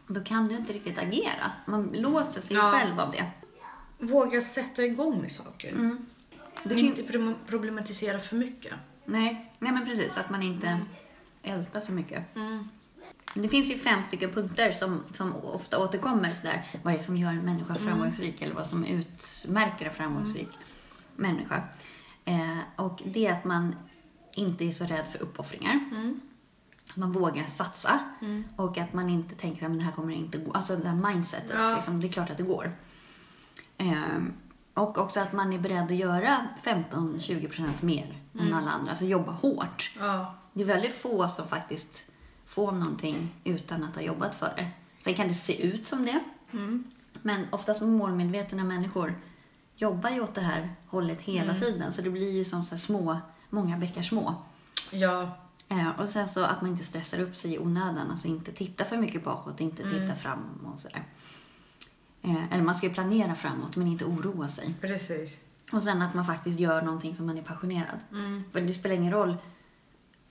[0.06, 1.50] då kan du inte riktigt agera.
[1.66, 2.72] Man låser sig Ja.
[2.72, 3.24] själv av det.
[3.98, 5.72] Våga sätta igång med saker.
[5.72, 6.06] Mm.
[6.62, 8.72] Det fin- Inte pro- problematisera för mycket.
[9.04, 10.16] Nej, nej, men precis.
[10.18, 10.80] Att man inte
[11.42, 12.36] ältar för mycket.
[12.36, 12.68] Mm.
[13.34, 16.34] Det finns ju fem stycken punkter som, som ofta återkommer.
[16.34, 20.48] Sådär, vad är det som gör en människa framgångsrik eller vad som utmärker en framgångsrik
[21.16, 21.62] människa.
[22.24, 23.74] Eh, och det är att man
[24.34, 25.80] inte är så rädd för uppoffringar.
[26.90, 28.00] Att man vågar satsa
[28.56, 30.52] och att man inte tänker att det här kommer inte gå.
[30.52, 31.74] Alltså det här mindsetet, Ja.
[31.74, 32.72] liksom, det är klart att det går.
[33.78, 34.18] Eh,
[34.74, 38.90] och också att man är beredd att göra 15-20% mer än alla andra.
[38.90, 39.90] Alltså jobba hårt.
[39.98, 40.34] Ja.
[40.52, 42.10] Det är väldigt få som faktiskt
[42.46, 44.70] får någonting utan att ha jobbat för det.
[45.04, 46.20] Sen kan det se ut som det.
[47.22, 49.14] Men oftast målmedvetna människor
[49.76, 51.92] jobbar ju åt det här hållet hela tiden.
[51.92, 53.16] Så det blir ju som så små,
[53.50, 54.34] många bäckar små.
[54.92, 55.36] Ja.
[55.68, 58.10] Eh, och sen så att man inte stressar upp sig i onödan.
[58.10, 61.04] Alltså inte titta för mycket bakåt, inte titta fram och sådär.
[62.22, 64.74] Eh, eller man ska ju planera framåt men inte oroa sig.
[64.80, 65.36] Precis.
[65.72, 67.98] Och sen att man faktiskt gör någonting som man är passionerad.
[68.52, 69.36] För det spelar ingen roll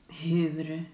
[0.08, 0.86] hur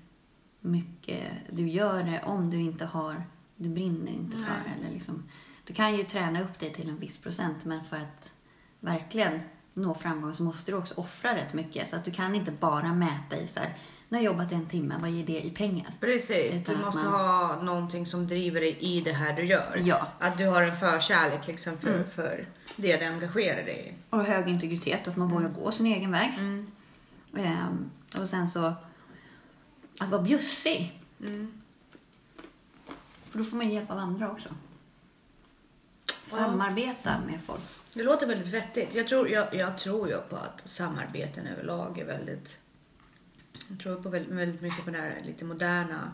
[0.59, 3.23] mycket du gör det om du inte har,
[3.55, 4.79] du brinner inte för det.
[4.79, 5.23] Eller liksom,
[5.63, 8.33] du kan ju träna upp dig till en viss procent men för att
[8.79, 9.39] verkligen
[9.73, 11.87] nå framgång så måste du också offra rätt mycket.
[11.87, 13.77] Så att du kan inte bara mäta i så här,
[14.09, 15.93] nu har jag jobbat en timme, vad ger det i pengar?
[15.99, 16.61] Precis.
[16.61, 19.81] Utan Du måste man- ha någonting som driver dig i det här du gör.
[19.85, 20.07] Ja.
[20.19, 24.15] Att du har en förkärlek liksom för, för det du engagerar dig i.
[24.15, 26.31] Och hög integritet, att man vågar gå sin egen väg.
[27.37, 27.89] Ehm,
[28.21, 28.73] och sen så
[29.99, 30.99] att vara bjussig.
[33.29, 34.49] För då får man hjälp av andra också.
[36.25, 37.61] Samarbeta med folk.
[37.93, 38.93] Det låter väldigt vettigt.
[38.93, 42.57] Jag tror, jag, jag tror ju på att samarbeten överlag är väldigt...
[43.69, 46.11] Jag tror på väldigt, väldigt mycket på den här lite moderna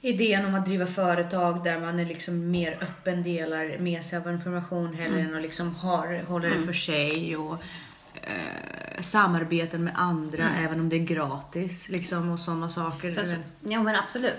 [0.00, 4.32] idén om att driva företag där man är liksom mer öppen, delar med sig av
[4.32, 7.58] information hellre än att liksom har, håller det för sig och
[8.14, 13.12] eh, samarbeten med andra även om det är gratis liksom och sådana saker.
[13.12, 14.34] Sen så, ja men absolut.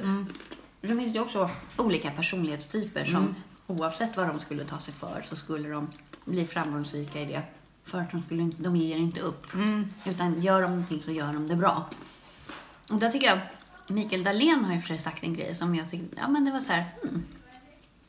[0.81, 3.35] Sen finns det ju också olika personlighetstyper som
[3.67, 5.89] oavsett vad de skulle ta sig för så skulle de
[6.25, 7.41] bli framgångsrika i det.
[7.87, 9.47] För att de, skulle inte, de ger inte upp.
[10.05, 11.89] Utan gör de någonting så gör de det bra.
[12.91, 13.39] Och där tycker jag
[13.87, 16.51] Mikael Dahlén har ju för sig sagt en grej som jag tyckte, ja men det
[16.51, 17.23] var så här, hmm.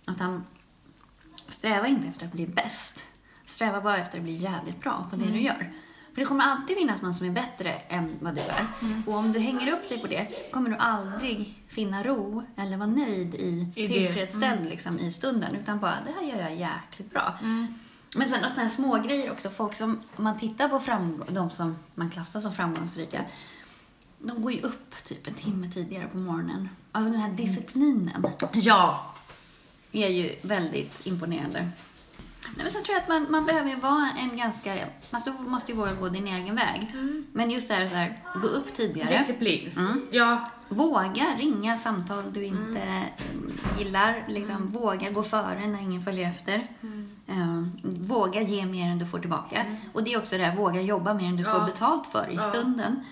[0.04, 0.44] Att han
[1.46, 3.04] strävar inte efter att bli bäst.
[3.46, 5.72] Sträva bara efter att bli jävligt bra på det du gör.
[6.14, 8.66] För det kommer alltid finnas någon som är bättre än vad du är.
[9.06, 12.88] Och om du hänger upp dig på det kommer du aldrig finna ro eller vara
[12.88, 15.54] nöjd i, I tillfredsställd liksom, i stunden.
[15.54, 17.38] Utan bara, det här gör jag jäkligt bra.
[18.16, 19.50] Men sen sådana här små grejer också.
[19.50, 23.24] Folk som, om man tittar på framgång, de som man klassar som framgångsrika.
[24.18, 26.68] De går ju upp typ en timme tidigare på morgonen.
[26.92, 29.14] Alltså den här disciplinen Ja,
[29.92, 31.70] är ju väldigt imponerande.
[32.46, 34.74] Nej, men sen tror jag att man, man behöver ju vara en ganska...
[35.24, 36.94] Du måste ju våga gå din egen väg.
[37.32, 39.18] Men just det här, så här, gå upp tidigare.
[39.18, 39.72] disciplin.
[39.76, 40.06] Mm.
[40.10, 44.24] Ja, Våga ringa samtal du inte mm, gillar.
[44.28, 46.66] Liksom, Våga gå före när ingen följer efter.
[47.28, 49.64] Eh, våga ge mer än du får tillbaka.
[49.92, 51.52] Och det är också det här, våga jobba mer än du Ja.
[51.54, 52.40] får betalt för i Ja.
[52.40, 53.04] stunden.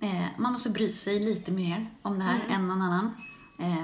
[0.00, 3.10] Eh, man måste bry sig lite mer om det här än någon annan.
[3.58, 3.74] Eh,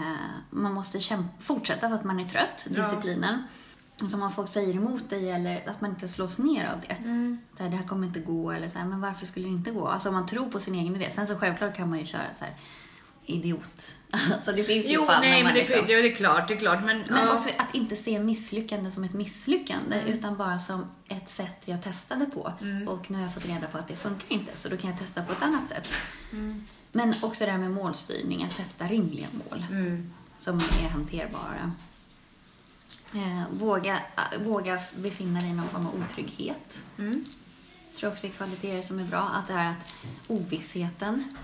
[0.50, 2.82] man måste kämpa, fortsätta fast man är trött, Ja.
[2.82, 3.42] disciplinen.
[4.10, 6.96] Som om folk säger emot dig eller att man inte slås ner av det.
[7.56, 9.70] Så här, det här kommer inte gå eller så här, men varför skulle det inte
[9.70, 9.86] gå?
[9.88, 11.10] Alltså om man tror på sin egen idé.
[11.14, 12.54] Sen så självklart kan man ju köra så här
[13.26, 13.96] idiot.
[14.32, 15.88] Alltså det finns ju jo, fall nej, när man men det, liksom...
[15.88, 16.84] ja, det är klart, det är klart.
[16.84, 17.34] Men, Men ja.
[17.34, 22.26] också att inte se misslyckande som ett misslyckande utan bara som ett sätt jag testade
[22.26, 22.52] på.
[22.86, 24.98] Och nu har jag fått reda på att det funkar inte så då kan jag
[24.98, 25.84] testa på ett annat sätt.
[26.92, 30.12] Men också det här med målstyrning, att sätta rimliga mål Mm.
[30.38, 31.72] som är hanterbara.
[33.14, 36.78] Eh, våga, äh, våga befinna dig i någon form av otrygghet.
[36.98, 37.24] Mm.
[37.90, 39.20] Jag tror också det är kvaliteter som är bra.
[39.34, 39.94] Att det är att
[40.28, 41.36] ovissheten.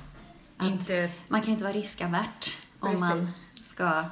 [0.60, 1.10] Att Inte...
[1.28, 3.28] man kan inte vara riskavärt om man
[3.72, 4.04] ska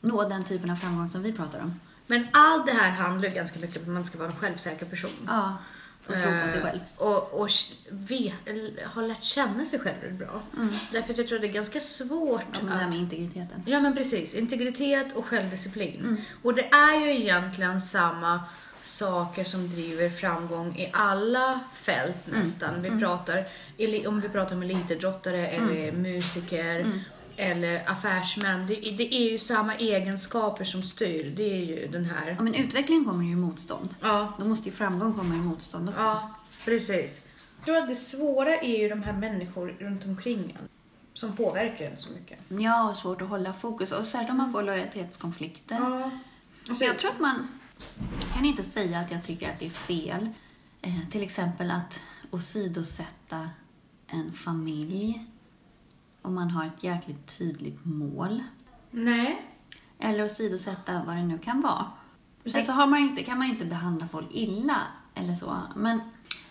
[0.00, 1.80] nå den typen av framgång som vi pratar om.
[2.06, 4.86] Men allt det här handlar ju ganska mycket om att man ska vara en självsäker
[4.86, 5.10] person.
[5.26, 5.56] Ja,
[6.06, 6.80] och tro på sig Eh, själv.
[6.96, 7.48] Och, och
[8.46, 10.42] eller har lärt känna sig själv bra.
[10.92, 12.90] Därför att jag tror det är ganska svårt Ja, men det här att...
[12.90, 13.62] med integriteten.
[13.66, 16.00] Ja men precis, integritet och självdisciplin.
[16.00, 16.16] Mm.
[16.42, 18.40] Och det är ju egentligen samma
[18.82, 22.40] saker som driver framgång i alla fält Mm.
[22.40, 22.82] nästan.
[22.82, 23.44] Vi pratar,
[23.78, 25.68] eli- om vi pratar om elitidrottare Mm.
[25.70, 26.86] eller musiker
[27.36, 28.66] eller affärsmän.
[28.66, 31.32] Det, det är ju samma egenskaper som styr.
[31.36, 32.34] Det är ju den här...
[32.38, 33.94] Ja, men utveckling kommer ju i motstånd.
[34.00, 36.00] Ja, Då måste ju framgång komma i motstånd också.
[36.00, 36.30] ja
[36.64, 37.20] precis.
[37.56, 40.68] Jag tror att det svåra är ju de här människor runt omkring en
[41.14, 42.40] som påverkar en så mycket.
[42.48, 43.92] Ja, och svårt att hålla fokus.
[43.92, 45.74] Och särskilt om man får lojalitetskonflikter.
[45.80, 46.10] Ja.
[46.74, 47.48] Så jag tror att man
[48.34, 50.28] kan inte säga att jag tycker att det är fel.
[50.82, 53.48] Eh, till exempel att åsidosätta
[54.06, 55.26] en familj
[56.22, 58.42] om man har ett jäkligt tydligt mål.
[58.90, 59.46] Nej.
[59.98, 61.86] Eller åsidosätta vad det nu kan vara.
[62.44, 64.82] Sen så har man inte, kan man ju inte behandla folk illa
[65.14, 65.62] eller så.
[65.76, 66.00] Men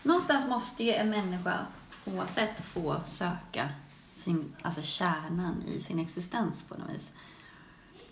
[0.03, 1.65] någonstans måste ju en människa
[2.05, 3.69] oavsett få söka
[4.15, 7.11] sin, alltså kärnan i sin existens på något vis.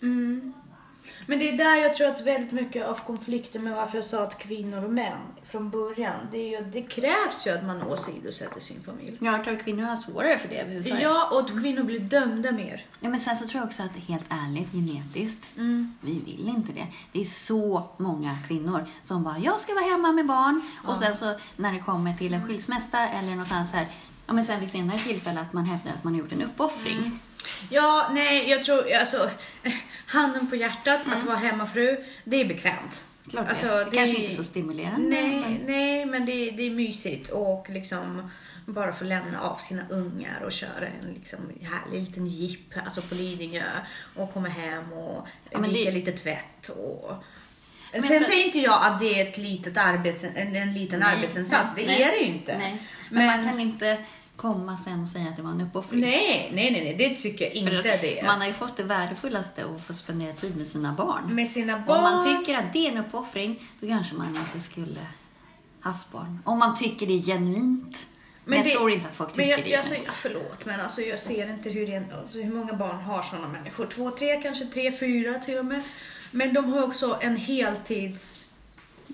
[0.02, 0.52] Mm.
[1.26, 4.22] Men det är där jag tror att väldigt mycket av konflikten med varför jag sa
[4.22, 5.18] att kvinnor och män
[5.50, 9.16] från början, det, ju, det krävs ju att man åsidosätter sin familj.
[9.20, 10.88] Jag tror att kvinnor har svårare för det.
[11.02, 12.84] Ja, och att kvinnor blir dömda mer.
[13.00, 15.46] Ja, men sen så tror jag också att helt ärligt, genetiskt,
[16.00, 16.86] vi vill inte det.
[17.12, 20.60] Det är så många kvinnor som bara, jag ska vara hemma med barn.
[20.86, 23.88] Och sen så när det kommer till en skilsmässa eller något annat så här,
[24.26, 27.18] ja men sen vid senare tillfälle att man hävdar att man har gjort en uppoffring.
[27.70, 29.30] Ja, nej, jag tror, alltså,
[30.06, 33.04] handen på hjärtat, att vara hemmafru, det är bekvämt.
[33.30, 33.84] Klart Alltså, det.
[33.84, 35.08] det kanske är- inte så stimulerande.
[35.08, 38.30] Nej, men- nej men det, det är mysigt och liksom
[38.66, 43.14] bara få lämna av sina ungar och köra en liksom härlig liten jeep alltså på
[43.14, 43.62] Lidingö
[44.16, 47.14] och komma hem och Ja, vika det- lite tvätt och
[47.92, 51.00] Men Sen för- säger inte jag att det är ett litet arbets, en, en liten
[51.00, 51.70] Nej, arbetsinsats.
[51.76, 52.02] det nej.
[52.02, 52.58] är det ju inte.
[52.58, 52.82] Nej.
[53.10, 53.98] Men, Men- man kan inte
[54.38, 56.00] komma sen och säga att det var en uppoffring.
[56.00, 58.22] Nej, nej, nej, nej, det tycker jag För inte att det.
[58.26, 61.34] Man har ju fått det värdefullaste att få spendera tid med sina barn.
[61.34, 61.96] Med sina barn.
[61.96, 65.00] Om man tycker att det är en uppoffring, då kanske man inte skulle
[65.80, 66.38] haft barn.
[66.44, 67.96] Om man tycker det är genuint.
[68.44, 70.16] Men, jag det- tror inte att folk men tycker jag, det är jag, säger- genuint.
[70.16, 73.86] Förlåt, men alltså jag ser inte hur, det, alltså hur många barn har sådana människor.
[73.86, 75.82] Två, tre, kanske tre, fyra till och med.
[76.30, 78.44] Men de har också en heltids...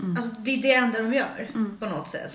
[0.01, 0.17] Mm.
[0.17, 1.49] Alltså det är det enda de gör
[1.81, 2.35] på något sätt.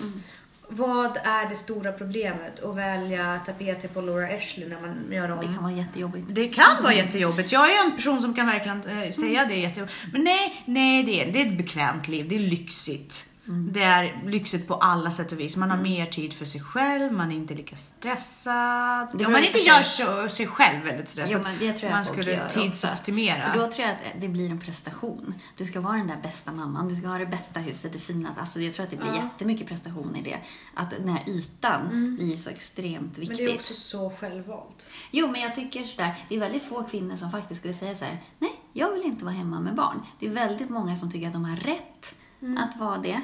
[0.72, 5.38] Vad är det stora problemet att välja tapeter på Laura Ashley när man gör om?
[5.38, 6.26] Det kan vara jättejobbigt.
[6.28, 7.52] Det kan vara jättejobbigt.
[7.52, 9.96] Jag är en person som kan verkligen eh, säga det är jättejobbigt.
[10.12, 12.28] Men nej, nej det, är, det är ett bekvämt liv.
[12.28, 13.29] Det är lyxigt.
[13.52, 15.56] Det är lyxigt på alla sätt och vis.
[15.56, 19.08] Man har mer tid för sig själv, man är inte lika stressad.
[19.14, 21.36] Det Om man inte gör sig- själv väldigt stressad.
[21.36, 23.36] Jo, men det tror jag man skulle tidsoptimera.
[23.38, 23.50] Också.
[23.52, 25.34] För då tror jag att det blir en prestation.
[25.56, 28.40] Du ska vara den där bästa mamman, du ska ha det bästa huset, det finaste.
[28.40, 29.16] Alltså jag tror att det blir Ja.
[29.24, 30.38] jättemycket prestation i det.
[30.74, 33.46] Att den här ytan blir så extremt men viktig.
[33.46, 34.88] det är också så självvalt.
[35.10, 38.04] Jo, men jag tycker sådär, det är väldigt få kvinnor som faktiskt skulle säga så
[38.04, 40.02] här: nej, jag vill inte vara hemma med barn.
[40.18, 42.14] Det är väldigt många som tycker att de har rätt
[42.58, 43.20] att vara det.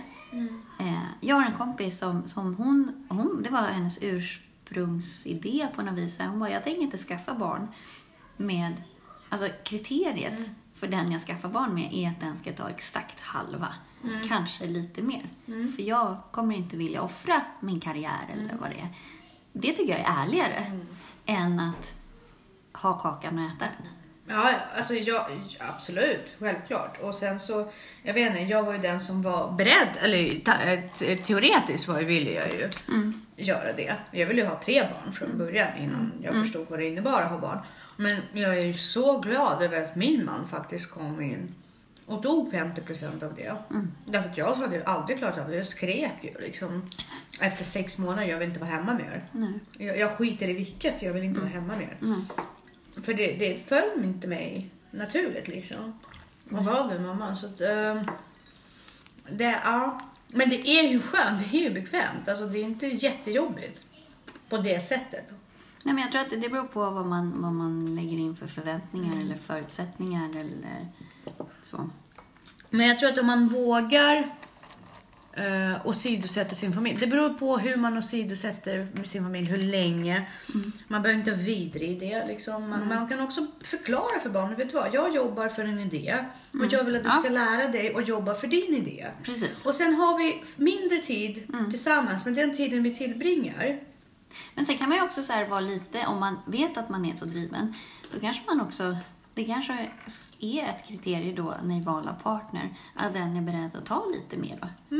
[0.78, 5.94] Eh, jag har en kompis som, som hon, hon, det var hennes ursprungsidé på något
[5.98, 6.20] vis.
[6.20, 7.68] Hon bara, jag tänker inte skaffa barn
[8.36, 8.82] med,
[9.28, 13.74] alltså kriteriet för den jag skaffar barn med är att den ska ta exakt halva.
[14.28, 15.22] Kanske lite mer.
[15.76, 18.88] För jag kommer inte vilja offra min karriär eller vad det är.
[19.52, 20.80] Det tycker jag är ärligare
[21.26, 21.94] än att
[22.72, 23.92] ha kakan och äta den.
[24.28, 25.26] Ja, alltså jag,
[25.58, 27.00] absolut, självklart.
[27.00, 27.70] Och sen så,
[28.02, 32.48] jag vet inte, jag var ju den som var beredd, eller teoretiskt var, ville jag
[32.48, 32.68] ju
[33.36, 33.94] göra det.
[34.10, 37.30] Jag ville ju ha tre barn från början innan jag förstod vad det innebar att
[37.30, 37.58] ha barn.
[37.96, 41.54] Men jag är ju så glad över att min man faktiskt kom in
[42.06, 43.56] och tog 50% av det.
[44.04, 45.56] Därför att jag hade ju aldrig klarat av det.
[45.56, 46.90] Jag skrek ju liksom
[47.40, 49.22] efter sex månader, jag vill inte vara hemma mer.
[49.32, 49.52] Nej.
[49.78, 51.96] Jag, jag skiter i vilket, jag vill inte vara hemma mer.
[53.02, 55.98] För det, det föll inte mig naturligt liksom.
[56.52, 57.36] Att vara den mamman.
[57.36, 58.02] Så att, ehm,
[59.30, 60.00] det, ja.
[60.28, 62.28] Men det är ju skönt, det är ju bekvämt.
[62.28, 63.80] Alltså det är inte jättejobbigt
[64.48, 65.32] på det sättet.
[65.82, 68.36] Nej, men jag tror att det det beror på vad man, vad man lägger in
[68.36, 70.88] för förväntningar eller förutsättningar eller
[71.62, 71.90] så.
[72.70, 74.34] Men jag tror att om man vågar
[75.38, 76.96] uh, åsidosätta sin familj.
[77.00, 80.26] Det beror på hur man åsidosätter sin familj, hur länge.
[80.88, 82.26] Man behöver inte vara vidrig i det.
[82.26, 82.70] Liksom.
[82.70, 86.24] Man, man kan också förklara för barnen, vet du vad, jag jobbar för en idé
[86.52, 87.14] och jag vill att du Ja.
[87.20, 89.06] ska lära dig och jobba för din idé.
[89.22, 89.66] Precis.
[89.66, 93.80] Och sen har vi mindre tid tillsammans, men den tiden vi tillbringar.
[94.54, 97.14] Men sen kan man ju också så vara lite, om man vet att man är
[97.14, 97.74] så driven,
[98.14, 98.96] då kanske man också,
[99.34, 99.90] det kanske
[100.40, 104.36] är ett kriterium då när ni valar partner, att den är beredd att ta lite
[104.36, 104.96] mer då.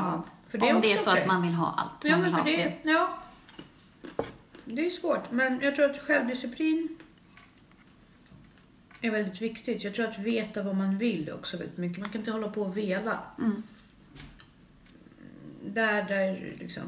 [0.00, 0.22] Av.
[0.46, 1.94] för det är om det är så att man vill ha allt.
[2.02, 2.92] Ja, man men för det, fler.
[2.92, 3.18] ja.
[4.64, 5.30] det är svårt.
[5.30, 6.98] Men jag tror att självdisciplin
[9.00, 9.84] är väldigt viktigt.
[9.84, 11.98] Jag tror att veta vad man vill också väldigt mycket.
[11.98, 13.18] Man kan inte hålla på och vela.
[13.38, 13.62] Mm.
[15.64, 16.82] Där, där liksom...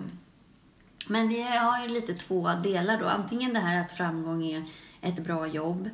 [1.06, 3.06] Men vi har ju lite två delar då.
[3.06, 4.62] Antingen det här att framgång är
[5.02, 5.90] ett bra jobb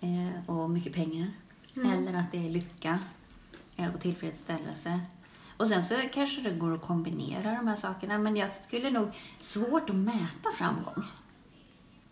[0.00, 1.26] eh, och mycket pengar.
[1.76, 1.92] Mm.
[1.92, 2.98] Eller att det är lycka
[3.76, 5.00] eh, och tillfredsställelse.
[5.56, 8.18] Och sen så kanske det går att kombinera de här sakerna.
[8.18, 9.08] Men jag skulle nog
[9.40, 11.04] svårt att mäta framgång.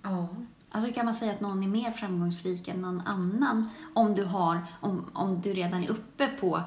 [0.03, 0.29] Ja.
[0.71, 4.67] Alltså kan man säga att någon är mer framgångsrik än någon annan om du, har,
[4.81, 6.63] om, om du redan är uppe på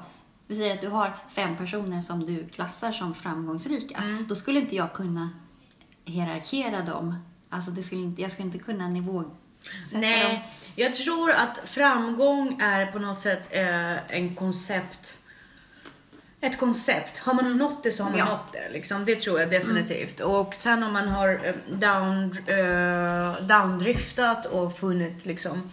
[0.46, 4.02] vi säger att du har fem personer som du klassar som framgångsrika.
[4.28, 5.30] Då skulle inte jag kunna
[6.04, 7.14] hierarkera dem.
[7.48, 9.30] Alltså det skulle inte, jag skulle inte kunna dem.
[9.94, 15.18] Nej, jag tror att framgång är på något sätt eh, en koncept.
[16.46, 17.18] Ett koncept.
[17.18, 18.24] Har man nått det så har man Ja.
[18.24, 18.68] nått det.
[18.72, 19.04] Liksom.
[19.04, 20.20] Det tror jag definitivt.
[20.20, 25.70] Och sen om man har eh, down, eh, downdriftat och funnit liksom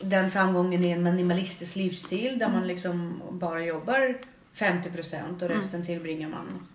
[0.00, 4.14] den framgången i en minimalistisk livsstil där man liksom bara jobbar
[4.54, 6.66] 50% och resten tillbringar man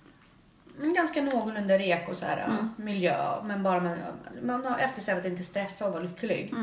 [0.81, 3.43] en ganska någorlunda rek och så här, miljö.
[3.43, 3.97] Men bara man,
[4.41, 6.53] man har eftersträvat att inte stressa och vara lycklig.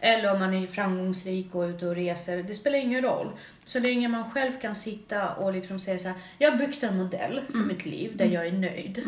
[0.00, 2.42] Eller om man är framgångsrik och ute och reser.
[2.42, 3.30] Det spelar ingen roll.
[3.64, 6.16] Så länge man själv kan sitta och liksom säga så här.
[6.38, 9.04] Jag har byggt en modell för mitt liv där jag är nöjd.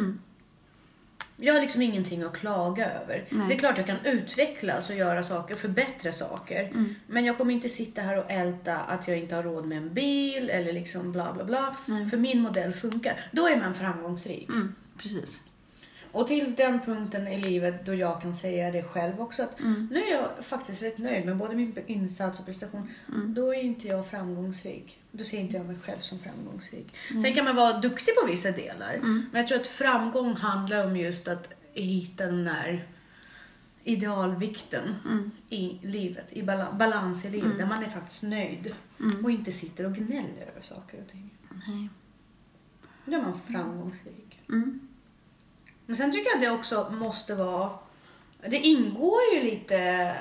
[1.41, 3.25] Jag har liksom ingenting att klaga över.
[3.29, 3.49] Nej.
[3.49, 6.73] Det är klart jag kan utvecklas och göra saker förbättra saker.
[7.07, 9.95] Men jag kommer inte sitta här och älta att jag inte har råd med en
[9.95, 11.77] bil eller liksom bla bla bla.
[12.11, 13.21] För min modell funkar.
[13.33, 14.49] Då är man framgångsrik.
[14.49, 15.41] Mm, precis.
[16.13, 19.59] Och tills den punkten i livet då jag kan säga det själv också att
[19.91, 22.91] nu är jag faktiskt rätt nöjd med både min insats och prestation.
[23.27, 24.99] Då är inte jag framgångsrik.
[25.13, 26.95] Då ser inte jag mig själv som framgångsrik.
[27.23, 28.99] Sen kan man vara duktig på vissa delar.
[29.03, 32.87] Men jag tror att framgång handlar om just att hitta den där
[33.85, 34.95] idealvikten
[35.51, 38.75] i livet, i bala- balans i livet, där man är faktiskt nöjd
[39.25, 41.31] och inte sitter och gnäller över saker och ting.
[41.69, 41.89] Nej.
[43.05, 44.39] Då är man framgångsrik.
[44.49, 44.88] Mm.
[45.89, 47.71] Men sen tycker jag det också måste vara...
[48.49, 50.15] Det ingår ju lite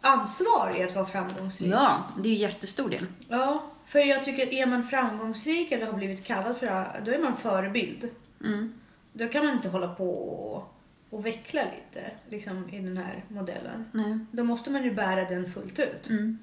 [0.00, 1.72] ansvar i att vara framgångsrik.
[1.72, 3.06] Ja, det är ju jättestor del.
[3.28, 7.18] Ja, för jag tycker är man framgångsrik eller har blivit kallad för det, då är
[7.18, 8.08] man förebild.
[8.44, 8.74] Mm.
[9.12, 10.74] Då kan man inte hålla på och,
[11.10, 13.84] och veckla lite liksom, i den här modellen.
[13.92, 14.18] Nej.
[14.30, 16.10] Då måste man ju bära den fullt ut.
[16.10, 16.38] Mm.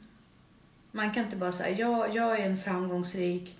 [0.91, 3.57] Man kan inte bara säga jag, jag är en framgångsrik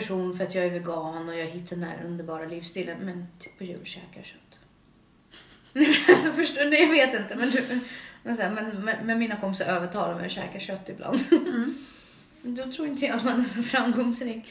[0.00, 2.98] person för att jag är vegan och jag hittar den här underbara livsstilen.
[2.98, 4.58] Men typ på jul käkar kött.
[5.72, 7.36] Nej, men alltså, förstår, nej, jag vet inte.
[7.36, 7.80] Men, du,
[8.22, 11.20] men, så här, men, men, men mina kompisar övertalar mig att käka kött ibland.
[12.42, 14.46] Då tror inte jag att man är så framgångsrik.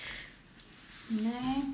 [1.08, 1.74] Nej.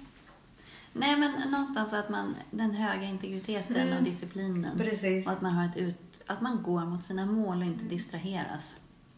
[0.94, 3.98] Nej, men någonstans att man, den höga integriteten Mm.
[3.98, 4.78] och disciplinen.
[4.78, 5.26] Precis.
[5.26, 8.76] Och att man, har ett ut, att man går mot sina mål och inte distraheras.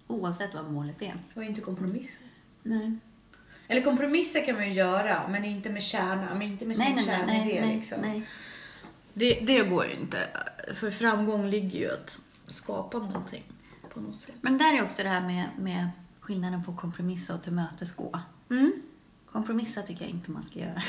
[0.07, 1.17] Oavsett vad målet är.
[1.33, 2.09] Och inte kompromiss.
[2.63, 2.91] Nej.
[3.67, 6.33] Eller kompromisser kan man ju göra, men inte med kärna.
[6.33, 7.33] Men inte med Nej, sin nej, kärnidé.
[7.33, 7.97] nej, nej, liksom.
[8.01, 8.29] nej.
[9.13, 10.17] Det, det går ju inte.
[10.75, 13.43] För framgång ligger ju att skapa någonting
[13.93, 14.35] på något sätt.
[14.41, 18.19] Men där är också det här med, med skillnaden på kompromissa och tillmötesgå.
[18.49, 18.73] Mm.
[19.31, 20.81] Kompromissa tycker jag inte man ska göra.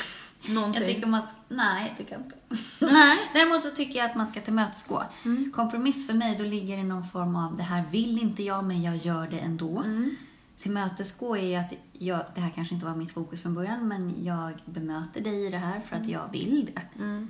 [0.47, 0.83] Någonsin.
[0.83, 2.93] Jag tycker man ska, nej, jag tycker jag inte.
[2.93, 3.17] Nej.
[3.33, 5.03] Däremot så tycker jag att man ska tillmötesgå.
[5.25, 5.51] Mm.
[5.55, 8.83] Kompromiss för mig, då ligger det någon form av det här vill inte jag, men
[8.83, 9.79] jag gör det ändå.
[9.79, 10.15] Mm.
[10.57, 14.23] Tillmötesgå är ju att jag, det här kanske inte var mitt fokus från början, men
[14.23, 16.81] jag bemöter dig i det här för att jag vill det.
[17.03, 17.29] Mm.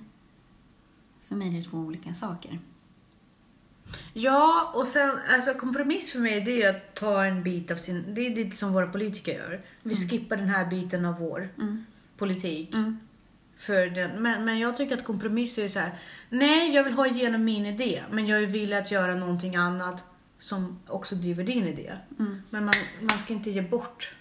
[1.27, 2.59] För mig är det två olika saker.
[4.13, 7.75] Ja, och sen alltså kompromiss för mig det är ju att ta en bit av
[7.75, 8.13] sin...
[8.13, 9.61] Det är lite som våra politiker gör.
[9.83, 11.85] Vi skippar den här biten av vår Mm.
[12.17, 12.73] politik.
[12.73, 12.99] Mm.
[13.57, 14.21] För den.
[14.21, 15.99] Men, men jag tycker att kompromiss är så här.
[16.29, 20.03] Nej, jag vill ha igenom min idé, men jag är villig att göra någonting annat
[20.39, 21.93] som också driver din idé.
[22.19, 22.41] Mm.
[22.49, 24.11] Men man, man ska inte ge bort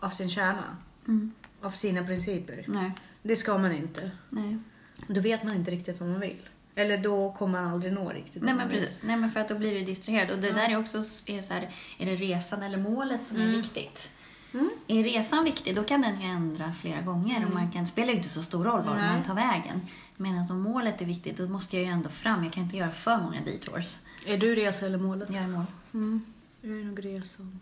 [0.00, 0.76] av sin kärna,
[1.08, 1.32] Mm.
[1.62, 2.64] av sina principer.
[2.68, 2.90] Nej,
[3.22, 4.10] Det ska man inte.
[4.28, 4.58] nej.
[5.06, 6.38] Då vet man inte riktigt vad man vill.
[6.74, 9.54] Eller då kommer man aldrig nå riktigt Nej men precis, nej men för att då
[9.58, 10.30] blir du distraherad.
[10.30, 13.46] Och det där är också är så här, är det resan eller målet som är
[13.46, 14.12] viktigt?
[14.54, 14.70] Mm.
[14.86, 18.08] Är resan viktig, då kan den ju ändra flera gånger och man kan, det spelar
[18.12, 19.80] ju inte så stor roll var man tar vägen.
[20.20, 22.44] Men om målet är viktigt, då måste jag ju ändå fram.
[22.44, 23.98] Jag kan inte göra för många detours.
[24.26, 25.30] Är du resa eller målet?
[25.30, 25.64] Jag är mål.
[25.94, 26.22] Mm.
[26.60, 27.60] Jag är nog resan.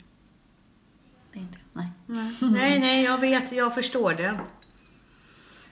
[1.33, 1.89] Det är inte Nej.
[2.41, 4.41] nej, nej, jag vet, jag förstår det.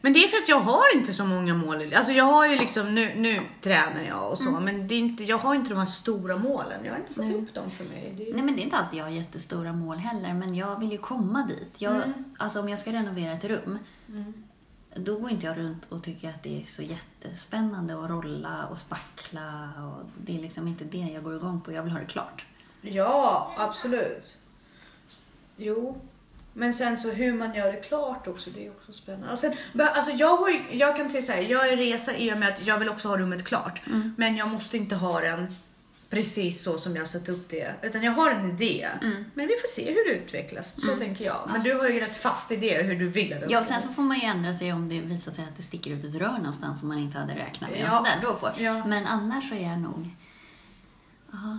[0.01, 1.95] Men det är för att jag har inte så många mål.
[1.95, 5.25] Alltså jag har ju liksom, nu, nu tränar jag och så, men det är inte,
[5.25, 6.85] jag har inte de här stora målen.
[6.85, 7.35] Jag har inte satt Nej.
[7.35, 8.29] upp dem för mig.
[8.29, 8.35] Är...
[8.35, 10.99] Nej men det är inte alltid jag har jättestora mål heller, men jag vill ju
[10.99, 11.75] komma dit.
[11.79, 12.25] Jag, Mm.
[12.39, 13.79] Alltså om jag ska renovera ett rum,
[14.95, 18.79] då går inte jag runt och tycker att det är så jättespännande att rolla och
[18.79, 19.73] spackla.
[19.79, 22.45] Och det är liksom inte det jag går igång på, jag vill ha det klart.
[22.81, 24.37] Ja, absolut.
[25.57, 26.01] Jo.
[26.53, 29.33] Men sen så hur man gör det klart också, det är också spännande.
[29.33, 32.33] Och sen, alltså jag, har ju, jag kan säga så här, jag är resa i
[32.33, 33.81] och med att jag vill också ha rummet klart.
[34.17, 35.47] Men jag måste inte ha den
[36.11, 37.75] precis så som jag har satt upp det.
[37.83, 38.89] Utan jag har en idé.
[39.03, 39.25] Mm.
[39.35, 40.81] Men vi får se hur det utvecklas.
[40.81, 41.51] Så tänker jag.
[41.53, 43.75] Men du har ju rätt fast idé hur du vill att det Ja, och ska
[43.75, 46.05] sen så får man ju ändra sig om det visar sig att det sticker ut
[46.05, 47.81] ett rör någonstans som man inte hade räknat med.
[47.81, 47.89] Ja.
[47.89, 48.53] Och sådär, då får.
[48.59, 48.85] Ja.
[48.87, 50.11] Men annars så är jag nog...
[51.33, 51.59] Ja.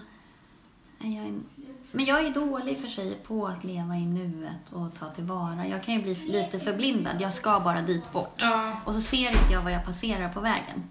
[1.00, 1.40] Jag är...
[1.92, 5.68] Men jag är dålig för sig på att leva i nuet och ta tillvara.
[5.68, 7.22] Jag kan ju bli lite förblindad.
[7.22, 8.36] Jag ska bara dit bort.
[8.42, 8.82] Ja.
[8.86, 10.84] Och så ser inte jag vad jag passerar på vägen.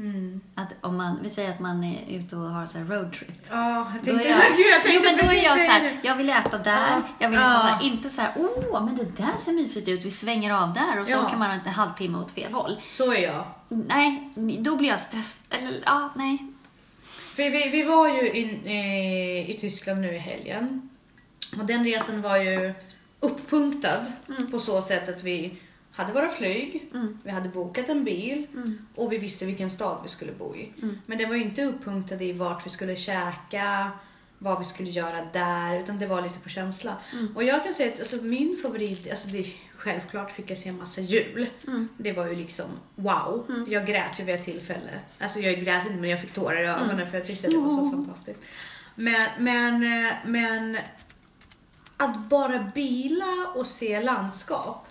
[0.00, 0.40] Mm.
[0.54, 3.28] Att om man, vi säger att man är ute och har så här roadtrip.
[3.50, 5.52] Ja, jag Då tänkte, är jag, Gud, jag jo, tänkte men då är precis jag
[5.56, 7.02] så här, jag vill äta där, Ja.
[7.18, 10.10] jag vill så här, inte så här, åh, men det där ser mysigt ut, vi
[10.10, 11.28] svänger av där och så Ja.
[11.28, 12.76] kan man ha en halvtimme åt fel håll.
[12.80, 13.44] Så är jag.
[13.68, 14.30] Nej,
[14.60, 15.42] då blir jag stressad.
[15.50, 16.38] Eller ja, nej.
[17.36, 20.88] För vi, vi var ju in, eh, i Tyskland nu i helgen.
[21.58, 22.74] Och den resan var ju
[23.20, 24.06] uppunktad
[24.50, 25.56] på så sätt att vi
[25.92, 27.18] hade våra flyg, Mm.
[27.24, 28.46] vi hade bokat en bil
[28.94, 30.72] och vi visste vilken stad vi skulle bo i.
[31.06, 33.90] Men det var ju inte uppunktad i vart vi skulle käka,
[34.38, 36.96] vad vi skulle göra där, utan det var lite på känsla.
[37.34, 41.00] Och jag kan säga att alltså, min favorit, alltså det, självklart fick jag se massa
[41.00, 41.46] jul.
[41.96, 43.64] Det var ju liksom wow.
[43.68, 45.00] Jag grät ju vid ett tillfälle.
[45.20, 47.70] Alltså jag grät inte men jag fick tårar i ögonen för jag tyckte det var
[47.70, 48.42] så fantastiskt.
[48.94, 50.76] Men, men, eh, men
[51.96, 54.86] att bara bila och se landskap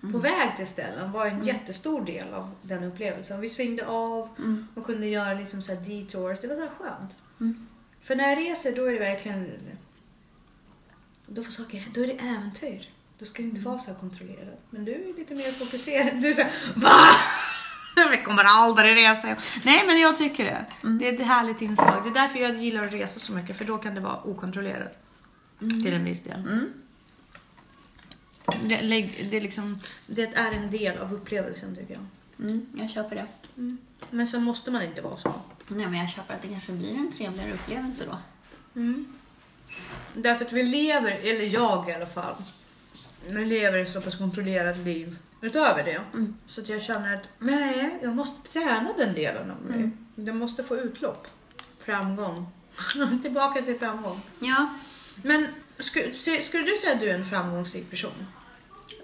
[0.00, 3.40] på väg till ställen var en jättestor del av den upplevelsen.
[3.40, 4.28] Vi svängde av
[4.74, 6.38] och kunde göra liksom så här detours.
[6.40, 7.22] Det var så här skönt.
[8.02, 9.50] För när jag reser då är det verkligen
[11.26, 12.88] då, får saker, då är det äventyr.
[13.18, 14.60] Då ska det inte vara så här kontrollerat.
[14.70, 16.22] Men du är lite mer fokuserad.
[16.22, 16.90] Du säger VA?
[18.10, 19.36] Vi kommer aldrig resa.
[19.64, 20.66] Nej men jag tycker det.
[20.98, 22.02] Det är ett härligt inslag.
[22.04, 23.56] Det är därför jag gillar att resa så mycket.
[23.56, 25.04] För då kan det vara okontrollerat.
[25.58, 26.44] Till en viss del.
[28.62, 32.04] Det, lägg- det, är liksom, det är en del av upplevelsen tycker jag.
[32.48, 33.26] Mm, jag köper det.
[34.10, 35.32] Men så måste man inte vara så.
[35.68, 38.18] Nej, men jag köper att det kanske blir en trevligare upplevelse då.
[40.14, 42.34] Därför att vi lever, eller jag i alla fall,
[43.28, 46.00] vi lever ett så pass kontrollerat liv utöver det.
[46.46, 49.90] Så att jag känner att nej, jag måste träna den delen av mig.
[50.14, 51.26] Det måste få utlopp.
[51.84, 52.46] Framgång.
[53.22, 54.20] Tillbaka till framgång.
[54.40, 54.68] Ja.
[55.22, 55.46] Men
[55.78, 58.26] skulle, skulle du säga att du är en framgångsrik person?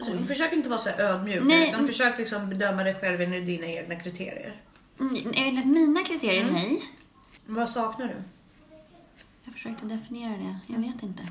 [0.01, 1.69] Så, försök inte vara så ödmjuk Nej.
[1.69, 4.61] utan försök liksom bedöma dig själv enligt dina egna kriterier.
[5.01, 6.83] Mm, Enligt mina kriterier, nej.
[7.47, 8.15] Vad saknar du?
[9.45, 10.59] Jag försökte definiera det.
[10.67, 11.23] Jag vet inte.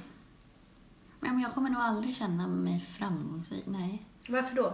[1.20, 3.64] Men jag kommer nog aldrig känna mig framgångsrik.
[3.66, 4.02] Nej.
[4.28, 4.74] Varför då?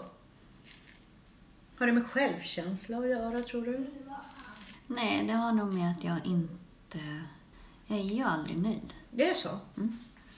[1.77, 3.85] Har det med självkänsla att göra tror du?
[4.87, 6.99] Nej, det har nog med att jag inte...
[7.87, 8.93] Jag är ju aldrig nöjd.
[9.11, 9.59] Det är så?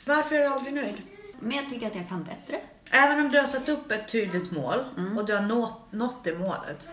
[0.05, 1.01] Varför är du aldrig nöjd?
[1.39, 2.61] Men jag tycker att jag kan bättre.
[2.93, 4.79] Även om du har satt upp ett tydligt mål
[5.17, 6.89] och du har nått, nått det målet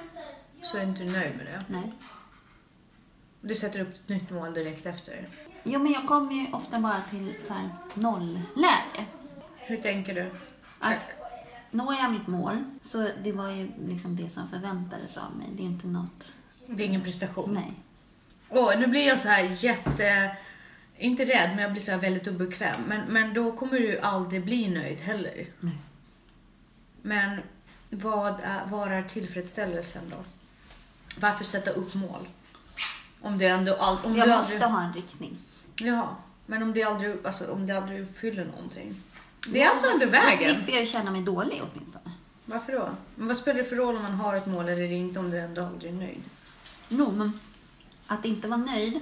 [0.63, 1.65] så är inte du nöjd med det.
[1.67, 1.93] Nej.
[3.41, 5.29] Du sätter upp ett nytt mål direkt efter.
[5.63, 9.05] Jo, men jag kommer ju ofta bara till så här nollläge.
[9.57, 10.31] Hur tänker du?
[10.79, 11.05] Att
[11.71, 15.47] når jag mitt mål, så det var ju liksom det som förväntades av mig.
[15.53, 16.35] Det är inte något...
[16.67, 17.55] Det är ingen prestation.
[17.55, 17.73] Nej.
[18.49, 20.37] Åh, nu blir jag så här jätte...
[21.01, 22.83] Inte rädd, men jag blir så här väldigt obekväm.
[22.87, 25.47] Men, men då kommer du aldrig bli nöjd heller.
[25.61, 25.79] Nej.
[27.03, 27.41] Men
[27.91, 30.17] vad är, var är tillfredsställelsen då?
[31.21, 32.29] Varför sätta upp mål?
[33.21, 35.39] Om det ändå all, om Jag du måste aldrig, ha en riktning.
[35.77, 39.03] Ja, men om det aldrig, alltså, om det aldrig fyller någonting.
[39.49, 40.55] Det är alltså under Då vägen.
[40.55, 42.15] slipper jag känna mig dålig åtminstone.
[42.45, 42.89] Varför då?
[43.15, 45.39] Men vad spelar det för roll om man har ett mål eller inte om du
[45.39, 46.23] ändå aldrig är nöjd?
[46.89, 47.41] No, men
[48.07, 49.01] att inte vara nöjd.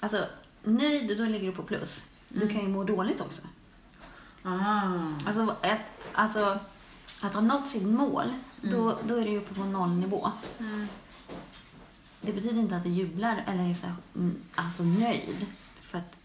[0.00, 0.24] Alltså,
[0.62, 2.04] nöjd, då ligger du på plus.
[2.28, 3.42] Du kan ju må dåligt också.
[4.42, 4.82] Ah.
[5.26, 5.80] Alltså, ett,
[6.12, 6.58] alltså
[7.26, 10.30] att ha nått sitt mål, då, då är du uppe på nollnivå.
[12.20, 15.46] Det betyder inte att du jublar eller är så här, mm, alltså nöjd.
[15.80, 16.16] För att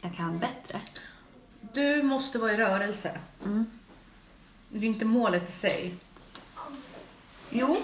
[0.00, 0.80] jag kan bättre.
[1.72, 3.18] Du måste vara i rörelse.
[3.44, 3.66] Mm.
[4.68, 5.94] Det är inte målet i sig.
[7.50, 7.76] Jo,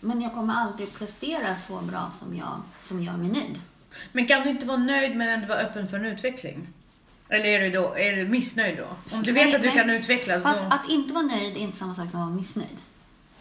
[0.00, 3.60] men jag kommer aldrig prestera så bra som jag som gör mig nöjd.
[4.12, 6.68] Men kan du inte vara nöjd men ändå vara öppen för en utveckling?
[7.34, 9.16] Eller är du, då, är du missnöjd då?
[9.16, 9.76] Om du vet Nej, att du nej.
[9.76, 10.66] kan utvecklas Fast då...
[10.66, 12.78] att inte vara nöjd är inte samma sak som att vara missnöjd.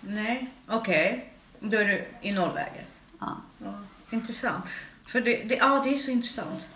[0.02, 1.34] Nej, okej.
[1.60, 2.86] Då är du i nollläge.
[3.20, 3.38] Ja.
[3.64, 3.74] Ja,
[4.10, 4.66] intressant.
[5.08, 6.68] För det, det, ja, det är så intressant.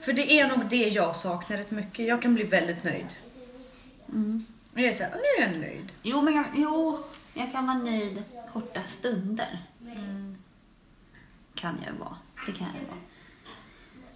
[0.00, 2.06] För det är nog det jag saknar rätt mycket.
[2.06, 3.06] Jag kan bli väldigt nöjd.
[4.08, 4.46] Mm.
[4.74, 5.92] Jag är såhär, nu är jag nöjd.
[6.02, 7.04] Jo, men jag, jo,
[7.34, 8.22] jag kan vara nöjd
[8.52, 9.58] korta stunder.
[11.54, 12.16] Kan jag vara.
[12.46, 13.00] Det kan jag vara.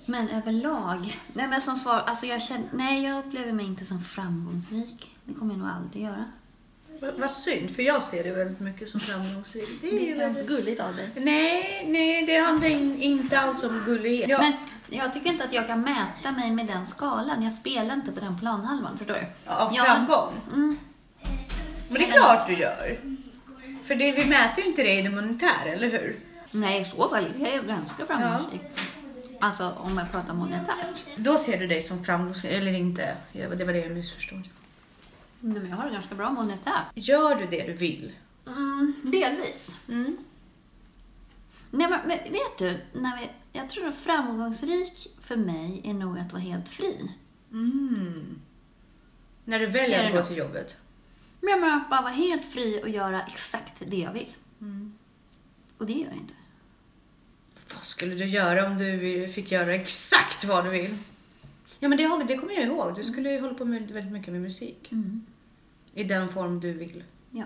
[0.06, 4.00] Men överlag, nej men som svar, alltså jag känner, nej jag upplever mig inte som
[4.04, 5.16] framgångsrik.
[5.24, 6.24] Det kommer jag nog aldrig göra.
[7.00, 9.68] Vad, vad synd, för jag ser det väldigt mycket som framgångsrik.
[9.80, 10.46] Det är ju väldigt...
[10.46, 11.10] gulligt av dig.
[11.16, 14.28] Nej, nej, det handlar in, inte alls om gullighet.
[14.30, 14.52] Ja, Men
[14.88, 17.42] jag tycker inte att jag kan mäta mig med den skalan.
[17.42, 19.50] Jag spelar inte på den planhalvan, förstår du?
[19.52, 20.32] av Jag- framgång.
[20.52, 20.76] Mm.
[21.88, 23.00] Men det är klart du gör.
[23.82, 26.16] För det, vi mäter ju inte det i det monetära, eller hur?
[26.50, 28.60] Nej, i så fall är jag ganska framgångsrik.
[29.42, 31.06] Alltså om jag pratar monetärt.
[31.16, 33.16] Då ser du dig som framgångsrik, eller inte.
[33.32, 34.48] Det var det jag missförstod.
[35.40, 36.84] Nej, men jag har det ganska bra monetärt.
[36.94, 38.12] Gör du det du vill?
[38.46, 39.76] Mm, delvis.
[39.88, 40.16] Mm.
[41.70, 46.32] Nej, men vet du, när vi, jag tror att framgångsrik för mig är nog att
[46.32, 47.10] vara helt fri.
[47.52, 48.40] Mm.
[49.44, 50.76] När du väljer att gå till jobbet?
[51.40, 54.34] Men jag menar att bara vara helt fri och göra exakt det jag vill.
[54.60, 54.98] Mm.
[55.78, 56.34] Och det gör jag inte.
[57.82, 60.98] Vad skulle du göra om du fick göra exakt vad du vill?
[61.80, 62.94] Ja men det, det kommer jag ihåg.
[62.96, 64.88] Du skulle ju hålla på med väldigt mycket med musik.
[64.92, 65.26] Mm.
[65.94, 67.04] I den form du vill.
[67.30, 67.44] Ja,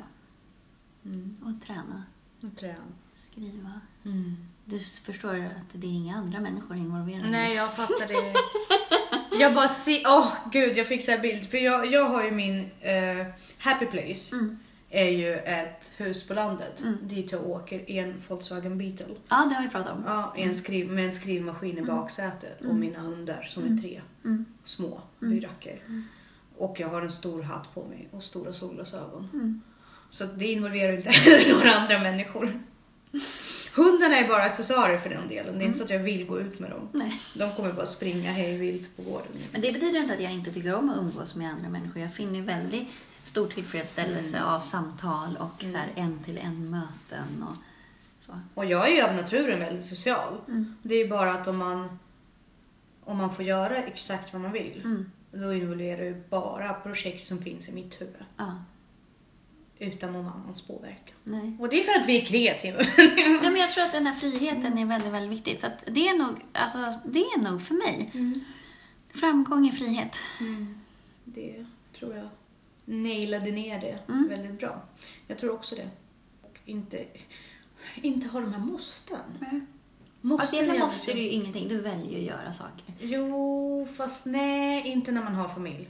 [1.04, 1.36] Mm.
[1.42, 2.02] och träna,
[2.42, 2.74] Och träna.
[3.14, 3.80] skriva.
[4.04, 4.36] Mm.
[4.64, 7.28] Du förstår att det är inga andra människor involverade.
[7.30, 8.34] Nej, jag fattar det.
[9.40, 11.50] Jag bara ser, åh gud jag fick så här bild.
[11.50, 13.26] För jag, jag har ju min eh,
[13.58, 14.34] happy place.
[14.36, 14.58] Mm.
[14.90, 16.82] Är ju ett hus på landet.
[16.82, 16.98] Mm.
[17.02, 19.06] Dit jag åker i en Volkswagen Beetle.
[19.28, 20.04] Ja, det har vi pratat om.
[20.06, 22.60] Ja, en skriv, med en skrivmaskin i baksätet.
[22.68, 24.00] Och mina hundar som är tre.
[24.24, 24.44] Mm.
[24.64, 25.80] Små byracker.
[26.58, 29.28] Och jag har en stor hatt på mig och stora solglasögon.
[29.32, 29.60] Mm.
[30.10, 32.60] Så det involverar inte heller några andra människor.
[33.74, 35.58] Hundarna är bara accessoarer för den delen.
[35.58, 36.88] Det är inte så att jag vill gå ut med dem.
[36.92, 37.20] Nej.
[37.34, 39.32] De kommer bara springa hej vilt på gården.
[39.52, 42.02] Men det betyder inte att jag inte tycker om att umgås med andra människor.
[42.02, 42.88] Jag finner väldigt
[43.28, 47.56] stor tillfredsställelse av samtal och så här en till en möten och
[48.20, 48.40] så.
[48.54, 50.40] Och jag är ju av naturen väldigt social.
[50.48, 50.76] Mm.
[50.82, 51.98] Det är ju bara att om man,
[53.04, 54.80] om man får göra exakt vad man vill.
[54.84, 55.10] Mm.
[55.30, 58.24] Då involverar ju bara projekt som finns i mitt huvud.
[58.36, 58.54] Ja,
[59.78, 61.16] Utan någon annans påverkan.
[61.24, 61.56] nej.
[61.60, 62.78] Och det är för att vi är kreativa.
[63.42, 65.60] Ja, men jag tror att den här friheten är väldigt, väldigt viktig.
[65.60, 68.10] Så det, är nog, alltså, det är nog för mig.
[69.14, 70.18] Framgång är frihet.
[71.24, 71.66] Det
[71.98, 72.28] tror jag
[72.86, 74.28] nailade ner det Mm.
[74.28, 74.82] väldigt bra.
[75.26, 75.90] Jag tror också det.
[76.42, 77.04] Och inte,
[78.02, 79.18] inte ha de här måsten.
[80.38, 81.68] Fast är egentligen måste du ju ingenting.
[81.68, 82.94] Du väljer ju att göra saker.
[83.00, 85.88] Jo, fast nej, inte när man har familj.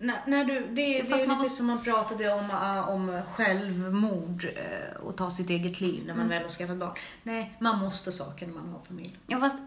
[0.00, 2.88] När, när du, det, det är ju lite man måste- som man pratade om, äh,
[2.88, 6.28] om självmord äh, och ta sitt eget liv när man Mm.
[6.28, 6.94] väl har skaffat barn.
[7.22, 9.18] Nej, man måste saker när man har familj.
[9.26, 9.62] Ja, fast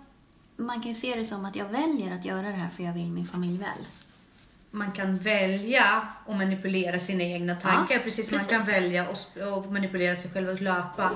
[0.57, 2.93] man kan ju se det som att jag väljer att göra det här för jag
[2.93, 3.85] vill min familj väl.
[4.73, 5.83] Man kan välja
[6.27, 10.49] att manipulera sina egna tankar, precis som man kan välja sp- att manipulera sig själv
[10.49, 11.11] att löpa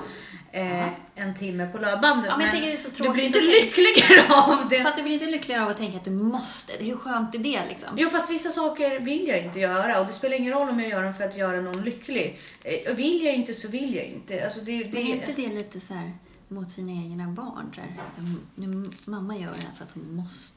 [0.52, 2.26] eh, en timme på löpbandet.
[2.28, 4.82] Ja, men så du blir inte lyckligare av det.
[4.82, 6.72] Fast du blir inte lyckligare av att tänka att du måste.
[6.84, 7.88] Hur skönt är det liksom?
[7.96, 10.88] Jo, fast vissa saker vill jag inte göra och det spelar ingen roll om jag
[10.90, 12.38] gör dem för att göra någon lycklig.
[12.64, 14.44] Eh, Vill jag inte så vill jag inte.
[14.44, 16.12] Alltså det, det, Men är inte det lite så här
[16.48, 17.70] mot sina egna barn?
[17.74, 20.56] Så här, "Mm, nu, mamma gör det här för att hon måste.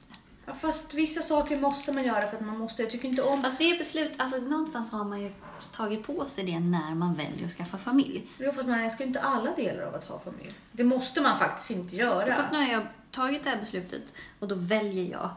[0.50, 2.82] Ja, fast vissa saker måste man göra för att man måste.
[2.82, 3.42] Jag tycker inte om...
[3.42, 5.32] Fast det är beslut, alltså någonstans har man ju
[5.72, 8.28] tagit på sig det när man väljer att skaffa familj.
[8.38, 10.54] Jo, fast man älskar inte alla delar av att ha familj.
[10.72, 12.34] Det måste man faktiskt inte göra.
[12.34, 14.02] Fast nu har jag tagit det här beslutet
[14.40, 15.30] och då väljer jag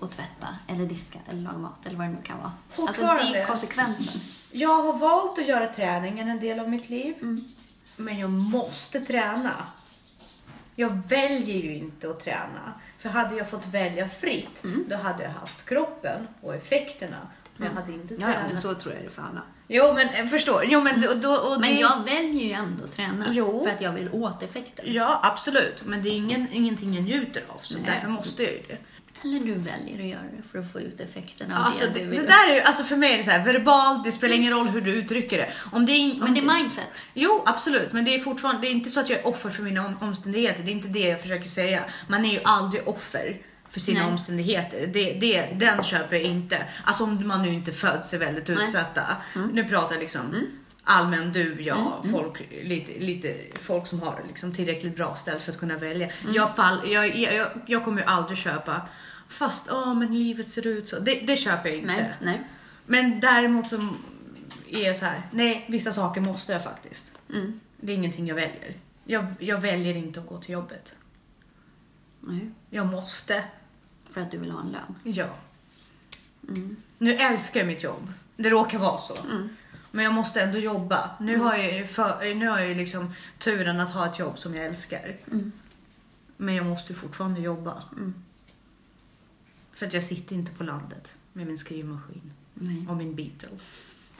[0.00, 2.52] att tvätta eller diska eller laga mat eller vad det nu kan vara.
[2.88, 4.20] Alltså det är konsekvensen.
[4.50, 7.14] Jag har valt att göra träningen en del av mitt liv.
[7.22, 7.44] Mm.
[7.96, 9.66] Men jag måste träna.
[10.74, 12.74] Jag väljer ju inte att träna.
[12.98, 14.84] För hade jag fått välja fritt, Mm.
[14.88, 17.16] då hade jag haft kroppen och effekterna.
[17.56, 18.36] Men jag hade inte tränat.
[18.42, 19.42] ja, men så tror jag det för alla.
[19.68, 20.62] Jo, men eh, förstår.
[20.66, 21.80] Jo, men, då, då, och Men det...
[21.80, 23.64] jag väljer ju ändå att träna Jo.
[23.64, 24.84] för att jag vill åt effekten.
[24.88, 25.82] Ja, absolut.
[25.84, 27.82] Men det är ingen, ingenting jag njuter av, så Nej.
[27.86, 28.76] därför måste jag ju det.
[29.26, 32.16] Eller du väljer att göra det för att få ut effekten av Alltså, det det,
[32.16, 34.52] det där är ju, alltså för mig är det så här, verbalt, det spelar ingen
[34.52, 35.52] roll hur du uttrycker det.
[35.72, 37.04] Om det är, om Men det är mindset.
[37.14, 37.92] Jo, absolut.
[37.92, 39.96] Men det är fortfarande, det är inte så att jag är offer för mina om,
[40.00, 40.62] omständigheter.
[40.62, 41.84] Det är inte det jag försöker säga.
[42.08, 44.12] Man är ju aldrig offer för sina Nej.
[44.12, 44.86] omständigheter.
[44.86, 46.58] Det, det, den köper jag inte.
[46.84, 48.64] Alltså om man nu inte föds sig väldigt Nej.
[48.64, 49.16] utsatta.
[49.52, 50.34] Nu pratar jag liksom
[50.86, 55.58] allmän du, jag, folk, lite, lite folk som har liksom tillräckligt bra ställt för att
[55.58, 56.08] kunna välja.
[56.34, 58.82] Jag, fall, jag, jag, jag, jag kommer ju aldrig köpa
[59.28, 60.98] fast åh men livet ser ut så.
[60.98, 61.92] Det, det köper jag inte.
[61.92, 62.44] Nej, nej.
[62.86, 63.88] Men däremot så
[64.70, 67.06] är jag så här, nej vissa saker måste jag faktiskt.
[67.34, 67.60] Mm.
[67.80, 68.74] Det är ingenting jag väljer.
[69.04, 70.94] Jag, jag väljer inte att gå till jobbet.
[72.20, 72.50] nej.
[72.70, 73.44] Jag måste.
[74.10, 75.14] För att du vill ha en lön.
[75.14, 75.28] Ja.
[76.48, 76.76] Mm.
[76.98, 78.12] Nu älskar jag mitt jobb.
[78.36, 79.16] Det råkar vara så.
[79.30, 79.48] Mm.
[79.90, 81.10] Men jag måste ändå jobba.
[81.20, 84.38] Nu har jag ju, för, nu har jag ju liksom turen att ha ett jobb
[84.38, 85.16] som jag älskar.
[85.32, 85.52] Mm.
[86.36, 87.82] Men jag måste fortfarande jobba.
[89.76, 89.80] Mm.
[89.80, 92.86] För att jag sitter inte på landet med min skrivmaskin Nej.
[92.88, 93.48] och min Beatle.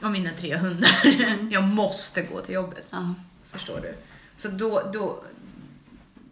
[0.01, 1.51] och mina tre hundar.
[1.51, 2.87] Jag måste gå till jobbet.
[2.89, 3.13] Ja.
[3.51, 3.95] Förstår du?
[4.37, 5.23] Så då, då,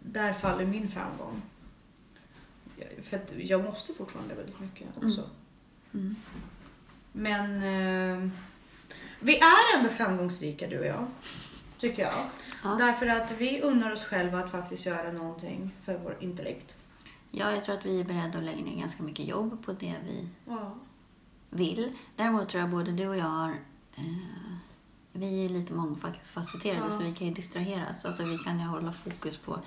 [0.02, 1.42] där faller min framgång.
[3.02, 5.30] För att jag måste fortfarande väldigt mycket också.
[5.94, 6.16] Mm.
[7.12, 8.30] Men eh,
[9.20, 11.06] vi är ändå framgångsrika du och jag.
[11.78, 12.14] Tycker jag.
[12.62, 12.76] Ja.
[12.78, 16.75] Därför att vi unnar oss själva att faktiskt göra någonting för vår intellekt.
[17.30, 19.94] Ja, jag tror att vi är beredda att lägga ner ganska mycket jobb på det
[20.04, 20.74] vi Ja.
[21.50, 21.92] vill.
[22.16, 23.50] Däremot tror jag både du och jag har...
[23.96, 24.04] Eh,
[25.12, 26.90] vi är lite mångfacetterade Ja.
[26.90, 28.04] så vi kan ju distraheras.
[28.04, 29.58] Alltså vi kan ju hålla fokus på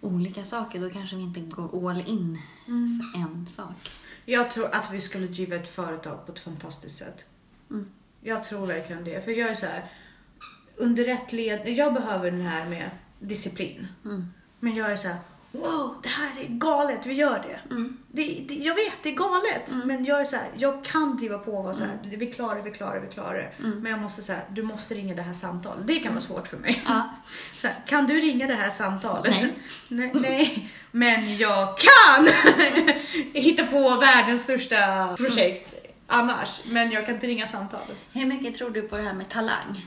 [0.00, 0.80] olika saker.
[0.80, 3.00] Då kanske vi inte går all in Mm.
[3.14, 3.90] för en sak.
[4.24, 7.24] Jag tror att vi skulle driva ett företag på ett fantastiskt sätt.
[7.70, 7.86] Mm.
[8.20, 9.24] Jag tror verkligen det.
[9.24, 9.90] För jag är så här,
[10.76, 12.90] under rätt led, jag behöver den här med
[13.20, 13.86] disciplin.
[14.04, 14.26] Mm.
[14.60, 15.18] Men jag är så här,
[15.56, 17.74] wow, det här är galet, vi gör det.
[17.74, 17.96] Mm.
[18.08, 19.62] det, det jag vet, det är galet.
[19.84, 22.18] Men jag är så här, jag kan driva på och vara så här, Mm.
[22.18, 23.52] vi klarar vi klarar vi klarar det.
[23.58, 25.86] Men jag måste säga, du måste ringa det här samtalet.
[25.86, 26.82] Det kan vara svårt för mig.
[26.86, 27.10] Ja.
[27.54, 29.30] Så här, kan du ringa det här samtalet?
[29.30, 29.54] Nej.
[29.88, 30.70] nej, nej.
[30.90, 32.28] Men jag kan
[33.32, 35.74] hitta på världens största projekt
[36.06, 36.60] annars.
[36.66, 37.96] Men jag kan inte ringa samtalet.
[38.12, 39.86] Hur mycket tror du på det här med talang?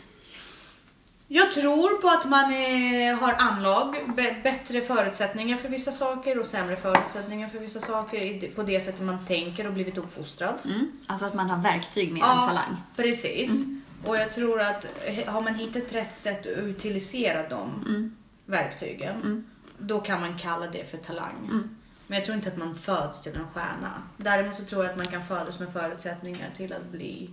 [1.32, 3.96] Jag tror på att man eh, har anlag,
[4.44, 9.26] bättre förutsättningar för vissa saker och sämre förutsättningar för vissa saker på det sättet man
[9.26, 10.54] tänker och blivit uppfostrad.
[10.66, 10.92] Mm.
[11.08, 12.78] Alltså att man har verktyg mer än talang.
[12.96, 13.66] precis.
[14.06, 18.16] Och jag tror att eh, har man hittat rätt sätt att utilisera de Mm.
[18.46, 19.46] verktygen,
[19.78, 21.36] då kan man kalla det för talang.
[21.44, 21.76] Mm.
[22.08, 24.04] Men jag tror inte att man föds till en stjärna.
[24.18, 27.30] Däremot så tror jag att man kan födas med förutsättningar till att bli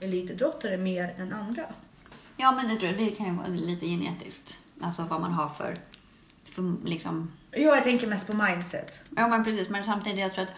[0.00, 1.62] elitidrottare mer än andra.
[2.36, 2.98] Ja, men det tror jag.
[3.00, 4.58] Det kan ju vara lite genetiskt.
[4.80, 5.78] Alltså vad man har för,
[6.44, 7.30] för liksom...
[7.56, 9.00] Jo, jag tänker mest på mindset.
[9.16, 9.68] Ja, men precis.
[9.68, 10.50] Men samtidigt, jag tror att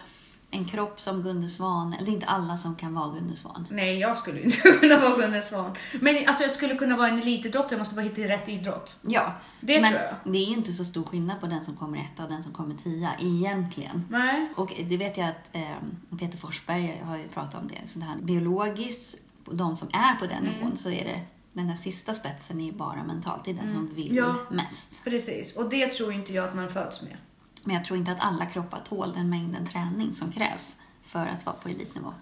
[0.51, 3.67] en kropp som Gunde Svan, eller det är inte alla som kan vara Gunde Svan.
[3.71, 5.75] Nej, jag skulle inte kunna vara Gunde Svan.
[6.01, 8.95] Men alltså, jag skulle kunna vara en elitidrottare, jag måste bara hitta rätt idrott.
[9.01, 10.33] Ja, Det men tror jag.
[10.33, 12.51] det är ju inte så stor skillnad på den som kommer etta och den som
[12.53, 14.05] kommer tia egentligen.
[14.09, 14.53] Nej.
[14.55, 17.87] Och det vet jag att eh, Peter Forsberg har ju pratat om det.
[17.89, 19.17] Så det här biologiskt,
[19.51, 21.21] de som är på den nivån, så är det
[21.57, 23.45] den där sista spetsen är ju bara mentalt.
[23.45, 24.35] Det är den som vill Ja.
[24.51, 25.03] mest.
[25.03, 27.17] Precis, och det tror inte jag att man föds med.
[27.63, 30.75] Men jag tror inte att alla kroppar tål den mängden träning som krävs
[31.07, 32.13] för att vara på elitnivå.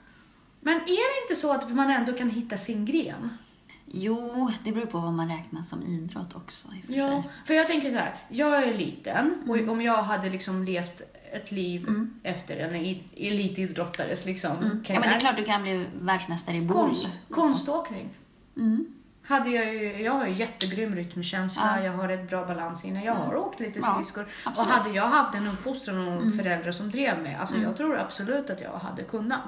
[0.61, 3.37] Men är det inte så att man ändå kan hitta sin gren?
[3.85, 7.31] Jo, det beror på vad man räknar som idrott också i och för Ja, sig.
[7.45, 11.01] för jag tänker så här, jag är liten och om jag hade liksom levt
[11.33, 12.75] ett liv efter en
[13.17, 16.75] elitidrottares liksom Ja, men det är klart du kan bli världsmästare i boll.
[16.77, 17.19] Konst, liksom.
[17.29, 18.09] konståkning.
[18.57, 18.85] Mm.
[19.27, 21.83] Hade jag, ju, jag har ju jättegrym rytmkänsla, Ja.
[21.85, 24.23] jag har ett bra balans inne, jag har åkt lite Ja, skridskor.
[24.23, 24.69] och absolut.
[24.71, 24.79] Mm.
[24.83, 28.61] hade jag haft en uppfostran och föräldrar som drev mig, alltså jag tror absolut att
[28.61, 29.41] jag hade kunnat.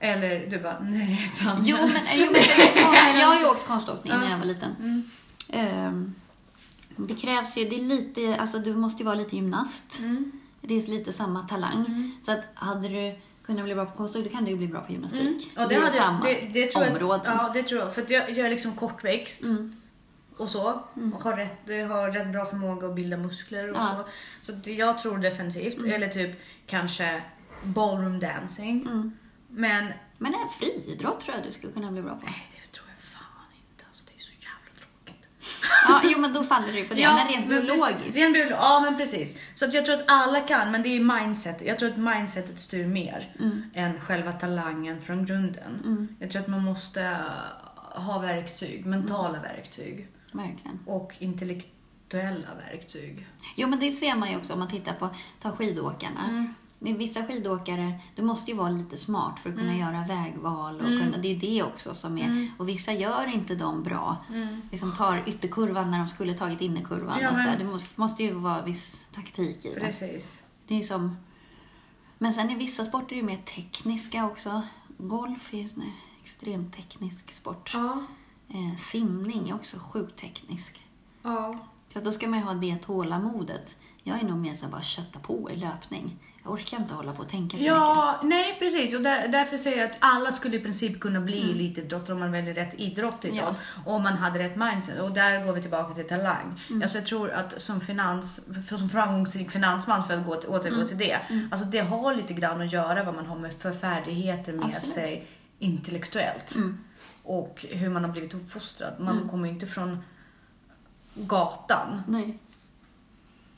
[0.00, 1.32] Eller du bara, nej.
[1.42, 1.56] Mm.
[1.62, 2.26] Jo, men, jo,
[3.12, 4.30] men jag har ju åkt konståkning när Ja.
[4.30, 4.70] jag var liten.
[4.80, 5.02] Mm.
[5.48, 6.14] Ehm,
[6.96, 9.98] det krävs ju, det är lite, alltså du måste ju vara lite gymnast.
[9.98, 10.32] Mm.
[10.60, 12.10] Det är lite samma talang.
[12.24, 14.80] Så att hade du kunnat bli bra på konståkning, då kan du ju bli bra
[14.80, 15.20] på gymnastik.
[15.22, 15.38] Mm.
[15.56, 17.36] Ja, det, är hade- samma det, det tror jag, områden.
[17.38, 17.94] Ja, det tror jag.
[17.94, 19.76] För jag, jag är liksom kortväxt Mm.
[20.36, 20.82] och så.
[21.14, 24.04] Och har rätt, har rätt bra förmåga att bilda muskler och Ja.
[24.42, 24.52] så.
[24.52, 25.84] Så det, jag tror definitivt.
[25.86, 27.22] Eller typ kanske
[27.64, 28.82] ballroom dancing.
[28.86, 29.12] Mm.
[29.48, 32.24] Men Men en friidrott tror jag du skulle kunna bli bra på.
[32.26, 33.84] nej, det tror jag fan inte.
[33.88, 35.26] Alltså, det är så jävla tråkigt.
[35.88, 37.00] Ja, jo, men då faller det ju på det.
[37.14, 38.16] men rent biologiskt.
[38.16, 39.38] Rent biolo- ja, men precis.
[39.54, 41.62] Så att jag tror att alla kan, men det är mindset.
[41.66, 43.62] Jag tror att mindsetet styr mer Mm.
[43.74, 46.08] än själva talangen från grunden.
[46.20, 47.16] Jag tror att man måste
[47.94, 50.78] ha verktyg, mentala verktyg Verkligen.
[50.86, 53.26] och intellektuella verktyg.
[53.56, 55.08] Jo, men det ser man ju också om man tittar på
[55.42, 56.46] ta skidåkarna.
[56.84, 56.98] Mm.
[56.98, 59.66] Det är Vissa skidåkare, du måste ju vara lite smart för att Mm.
[59.66, 60.74] kunna göra vägval.
[60.74, 62.48] Och kunna, det är det också som är...
[62.58, 64.16] Och vissa gör inte dem bra.
[64.70, 67.18] Liksom tar ytterkurvan när de skulle tagit innerkurvan.
[67.20, 67.58] Ja, och så där.
[67.58, 69.80] Det måste, ju vara viss taktik i det.
[69.80, 70.42] Precis.
[70.66, 71.16] Det är ju som...
[72.18, 74.62] Men sen är vissa sporter ju mer tekniska också.
[74.98, 77.70] Golf är ju en extremt teknisk sport.
[77.74, 78.02] Ja.
[78.48, 80.86] Eh, simning är också sjukt teknisk.
[81.22, 81.58] Ja.
[81.88, 83.80] Så då ska man ju ha det tålamodet.
[84.02, 86.16] Jag är nog mer så bara kötta på i löpning.
[86.44, 87.74] Jag orkar inte hålla på och tänka för mycket.
[87.74, 88.94] Ja, nej precis.
[88.94, 92.32] Och där, därför säger jag att alla skulle i princip kunna bli elitidrottare om man
[92.32, 93.38] väljer rätt idrott idag.
[93.38, 93.54] Ja.
[93.92, 95.00] Om man hade rätt mindset.
[95.00, 96.60] Och där går vi tillbaka till talang.
[96.82, 100.98] Alltså jag tror att som, finans, som framgångsrik finansman, för att gå till, återgå till
[100.98, 101.18] det.
[101.50, 104.94] Alltså det har lite grann att göra vad man har med för färdigheter med Absolut.
[104.94, 105.26] sig
[105.58, 106.56] intellektuellt.
[107.22, 108.92] Och hur man har blivit uppfostrad.
[108.98, 110.02] Man kommer ju inte från
[111.14, 112.38] gatan Nej.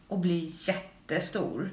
[0.08, 1.70] och bli jättestor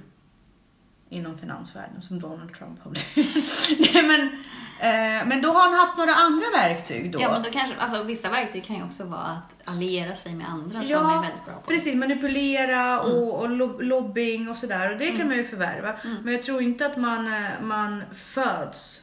[1.13, 3.35] inom finansvärlden som Donald Trump har blivit.
[3.93, 4.43] Nej men
[4.79, 7.21] Eh, men då har han haft några andra verktyg då.
[7.21, 10.49] Ja, men då kanske, alltså, vissa verktyg kan ju också vara att alliera sig med
[10.49, 11.75] andra som Ja, är väldigt bra på det.
[11.75, 14.91] Precis, manipulera och, och lob- lobbying och sådär.
[14.91, 15.93] Och det kan man ju förvärva.
[15.93, 16.17] Mm.
[16.23, 19.01] Men jag tror inte att man, eh, man föds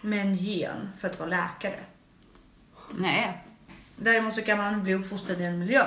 [0.00, 1.80] med en gen för att vara läkare.
[2.98, 3.44] Nej,
[3.96, 5.84] Däremot så kan man bli uppfostrad i en miljö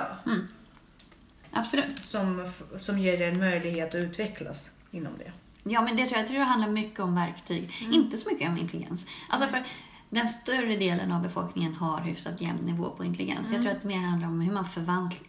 [1.52, 2.06] absolut.
[2.06, 5.32] som, som ger en möjlighet att utvecklas inom det.
[5.68, 8.50] Ja, men det tror jag, jag tror det handlar mycket om verktyg, inte så mycket
[8.50, 9.06] om intelligens.
[9.30, 9.64] Alltså för
[10.10, 13.52] den större delen av befolkningen har hyfsat jämn nivå på intelligens.
[13.52, 14.66] Jag tror att det mer handlar om hur man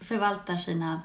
[0.01, 1.01] förvaltar sina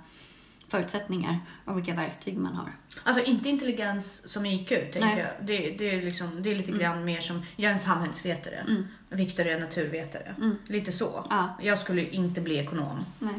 [0.67, 2.71] förutsättningar och vilka verktyg man har.
[3.03, 5.17] Alltså inte intelligens som IQ, tänker Nej.
[5.19, 5.47] jag.
[5.47, 8.85] Det, det, är liksom, det är lite grann mer som, jag är en samhällsvetare.
[9.09, 10.35] Viktor är en naturvetare.
[10.67, 11.25] Lite så.
[11.29, 11.57] Ja.
[11.61, 13.05] Jag skulle inte bli ekonom.
[13.19, 13.33] Nej.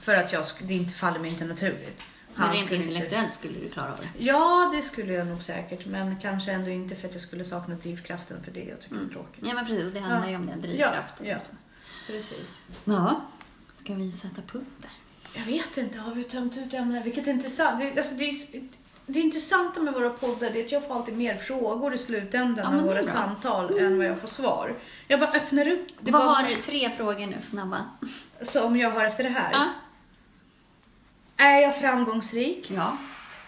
[0.00, 2.02] För att jag, det inte faller mig inte naturligt.
[2.36, 4.24] Men rent skulle inte- intellektuellt skulle du klara av det.
[4.24, 5.86] Ja, det skulle jag nog säkert.
[5.86, 9.08] Men kanske ändå inte för att jag skulle sakna drivkraften för det jag tycker är
[9.12, 9.44] tråkigt.
[9.46, 9.84] Ja, men precis.
[9.84, 10.30] Och det handlar Ja.
[10.30, 11.26] ju om den drivkraften.
[11.26, 11.56] Ja, ja.
[12.06, 12.46] Precis.
[12.84, 13.20] ja.
[13.84, 14.90] Ska vi sätta punkt där?
[15.34, 17.02] Jag vet inte, har vi tömt ut ämnen?
[17.02, 17.80] Vilket intressant.
[17.80, 18.62] Det, alltså, det, är,
[19.06, 22.72] det intressanta med våra poddar det är att jag får alltid mer frågor i slutändan
[22.74, 23.12] Ja, är våra bra.
[23.12, 24.74] samtal än vad jag får svar.
[25.08, 25.86] Jag bara öppnar upp.
[26.00, 26.54] Det Vad bara- har du?
[26.56, 27.84] Tre frågor nu, snabba.
[28.42, 29.52] Som jag har efter det här.
[29.52, 29.66] Ja.
[31.36, 32.70] Är jag framgångsrik?
[32.76, 32.96] Ja.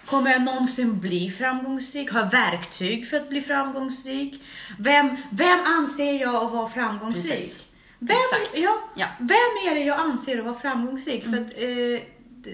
[0.07, 2.11] Kommer jag någonsin bli framgångsrik?
[2.13, 4.43] Har jag verktyg för att bli framgångsrik?
[4.79, 7.31] Vem, vem anser jag att vara framgångsrik?
[7.33, 7.61] Precis.
[7.99, 8.59] Vem, Exakt.
[8.59, 9.07] ja, Ja.
[9.19, 11.25] vem är det jag anser att vara framgångsrik?
[11.25, 12.07] För att eh,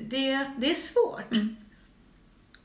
[0.03, 1.33] det, det är svårt.
[1.33, 1.57] Mm.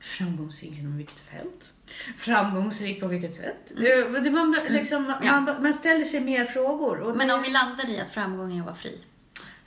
[0.02, 1.70] Framgångsrik inom vilket fält?
[2.18, 3.72] Framgångsrik på vilket sätt?
[3.78, 5.16] Eh, det- Man, liksom, Mm.
[5.24, 5.40] Ja.
[5.42, 7.14] man, man ställer sig mer frågor.
[7.18, 9.04] Men det- om vi landar i att framgång är att vara fri.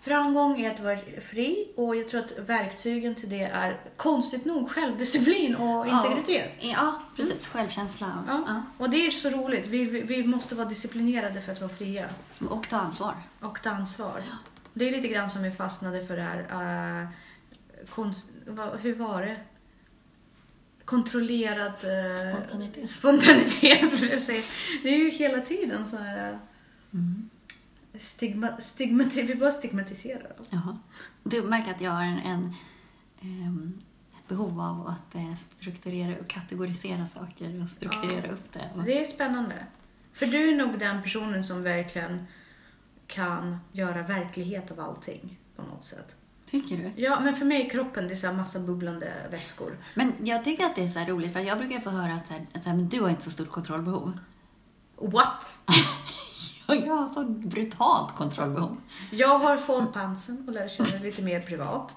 [0.05, 0.99] Framgång är att vara
[1.31, 6.57] fri och jag tror att verktygen till det är konstigt nog självdisciplin och integritet.
[6.61, 7.47] Ja, ja precis.
[7.47, 8.07] Självkänsla.
[8.07, 8.45] och- Ja.
[8.47, 8.63] Ja.
[8.79, 9.67] Och det är så roligt.
[9.67, 12.05] Vi, vi, vi måste vara disciplinerade för att vara fria
[12.51, 13.15] Och ta ansvar.
[13.41, 14.23] och ta ansvar.
[14.75, 17.03] Det är lite grann som vi fastnade för det här.
[17.03, 17.09] eh,
[17.89, 19.37] konst, vad, hur var det?
[20.85, 22.91] Kontrollerad eh, Spontanitet.
[22.91, 24.01] spontanitet.
[24.11, 24.59] Precis.
[24.83, 26.31] Det är ju hela tiden så här...
[26.33, 26.37] eh,
[26.95, 27.31] Mm.
[28.03, 30.33] Stigma, stigmati, vi bara stigmatiserar.
[30.51, 30.79] Jaha.
[31.23, 32.55] Du märker att jag har en, en,
[33.21, 33.81] ehm,
[34.17, 38.71] ett behov av att eh, strukturera och kategorisera saker och strukturera upp det.
[38.87, 39.67] Det är spännande.
[40.13, 42.27] För du är nog den personen som verkligen
[43.07, 46.17] kan göra verklighet av allting på något sätt.
[46.51, 47.03] Tycker du?
[47.03, 49.79] Ja, men för mig är kroppen det är så här massa bubblande vätskor.
[49.95, 52.33] Men jag tycker att det är så roligt, för jag brukar få höra att, så
[52.33, 54.19] här, att så här, men du har inte så stort kontrollbehov.
[54.97, 55.59] What?
[56.93, 58.77] Jag har så brutalt kontrollbehov.
[59.11, 61.97] Jag har fått pansen och lär känna lite mer privat.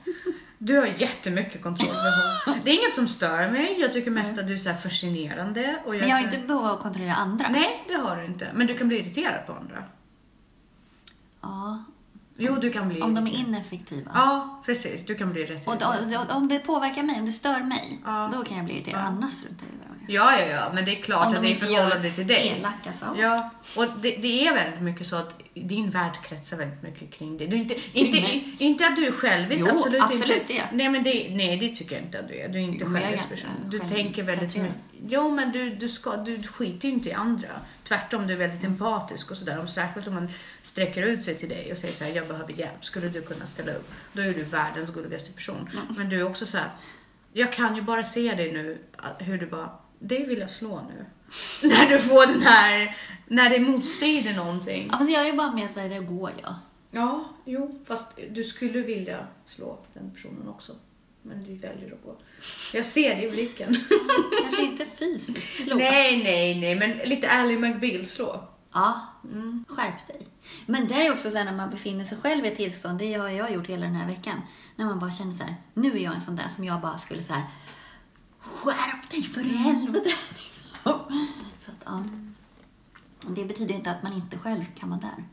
[0.58, 2.58] Du har jättemycket kontrollbehov.
[2.64, 3.78] Det är inget som stör mig.
[3.80, 5.80] Jag tycker mest att du är så fascinerande.
[5.86, 7.50] Och jag Men jag har inte behov av att kontrollera andra.
[7.50, 8.52] Nej, det har du inte.
[8.56, 9.84] Men du kan bli irriterad på andra.
[11.42, 11.84] Ja,
[12.38, 14.12] Jo, du kan bli om de är ineffektiva.
[14.14, 15.06] Ja, precis.
[15.06, 15.96] Du kan bli rätt Och då,
[16.30, 18.30] om det påverkar mig, om det stör mig, Ja.
[18.34, 19.00] då kan jag bli irriterad.
[19.00, 19.08] Ja.
[19.08, 19.96] Annars struntar jag i vad.
[20.08, 22.56] Ja, ja, ja, men det är klart Om att de det är förhållande till dig.
[22.60, 23.22] elaka saker.
[23.22, 27.38] Ja, och det, det är väldigt mycket så att din värld kretsar väldigt mycket kring
[27.38, 27.48] det.
[27.48, 28.56] Du inte, inte, mig?
[28.60, 30.54] inte att du är självisk, Jo, absolut, absolut inte.
[30.54, 30.64] det.
[30.74, 32.48] Nej, men det, nej, det tycker jag inte att du är.
[32.48, 33.50] Du är inte Jo, självisk person.
[33.66, 34.76] Du tänker väldigt mycket.
[35.08, 37.48] Jo, men du, du, ska, du skiter ju inte i andra.
[37.88, 39.66] Tvärtom, du är väldigt empatisk och sådär.
[39.66, 40.30] Särskilt om man
[40.62, 43.48] sträcker ut sig till dig och säger så här, jag behöver hjälp, skulle du kunna
[43.48, 43.92] ställa upp?
[44.14, 45.70] Då är du världens gulligaste person.
[45.98, 46.70] Men du är också så här,
[47.34, 48.78] jag kan ju bara se dig nu,
[49.20, 49.70] hur du bara,
[50.00, 51.06] det vill jag slå nu.
[51.70, 54.90] när du får den här, när det motstrider någonting.
[54.92, 56.56] Ja, fast jag är bara med så här, det går jag.
[56.92, 60.76] Ja, jo, fast du skulle vilja slå den personen också.
[61.28, 62.18] Men du väljer att gå.
[62.74, 63.78] Jag ser det i blicken.
[64.42, 65.76] Kanske inte fysiskt slå.
[65.76, 68.48] nej, nej, nej, men lite Ally McBeal slå.
[68.74, 69.02] Ja,
[69.68, 70.28] skärp dig.
[70.66, 73.14] Men det är också så här när man befinner sig själv i ett tillstånd, det
[73.14, 74.42] har jag gjort hela den här veckan,
[74.76, 76.98] när man bara känner så här, nu är jag en sån där som jag bara
[76.98, 77.44] skulle så här,
[78.40, 80.10] skärp dig för i helvete.
[81.60, 82.04] Så att, ja.
[83.28, 85.24] Det betyder inte att man inte själv kan vara där.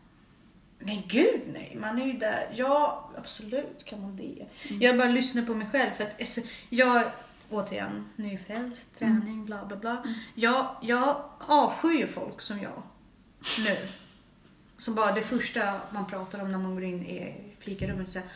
[0.84, 1.76] Nej, gud nej.
[1.80, 2.54] Man är ju där.
[2.56, 4.46] Ja, absolut kan man det.
[4.80, 7.02] Jag bara lyssnar på mig själv för att alltså, jag,
[7.50, 10.04] återigen, nyfrälst, träning, bla bla bla.
[10.34, 12.82] Jag, jag avskyr folk som jag
[13.58, 13.76] nu.
[14.78, 18.12] Som bara det första man pratar om när man går in i fikarummet.
[18.12, 18.28] Så här,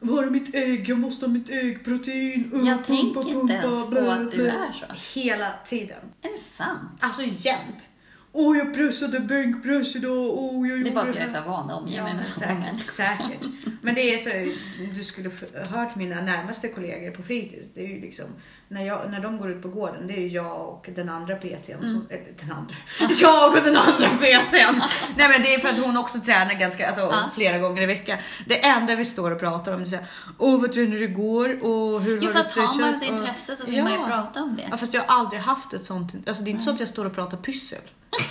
[0.00, 0.88] var är mitt ägg?
[0.88, 2.50] Jag måste ha mitt äggprotein.
[2.54, 5.20] Uh, Jag tänker inte ens på att du är så.
[5.20, 6.00] Hela tiden.
[6.22, 6.90] Är det sant?
[7.00, 7.88] Alltså jämt.
[8.36, 10.12] Åh, jag pressade bänkpress idag.
[10.38, 12.14] Åh, jag Det är bara för att jag är så van att omge Ja, mig
[12.14, 13.48] med sådana säkert, säkert.
[13.82, 14.56] Men det är så,
[14.94, 15.30] du skulle
[15.70, 17.68] hört mina närmaste kollegor på fritids.
[17.74, 18.24] Det är ju liksom,
[18.68, 21.36] när, jag, när de går ut på gården, det är ju jag och den andra
[21.36, 21.72] PTn.
[21.82, 22.06] Mm.
[22.10, 22.74] Eller den andra.
[23.22, 24.82] Jag och den andra PTn.
[25.16, 27.30] Nej men det är för att hon också tränar ganska, alltså, Ja.
[27.34, 28.18] flera gånger i veckan.
[28.46, 30.06] Det enda vi står och pratar om är såhär,
[30.38, 31.64] åh vad tränade du igår?
[31.64, 33.98] Och hur Jo, har du fast har man stretchat?" ett intresse så vill man ju
[33.98, 34.66] prata om det.
[34.70, 36.88] Ja fast jag har aldrig haft ett sånt, alltså det är inte så att jag
[36.88, 37.78] står och pratar pyssel.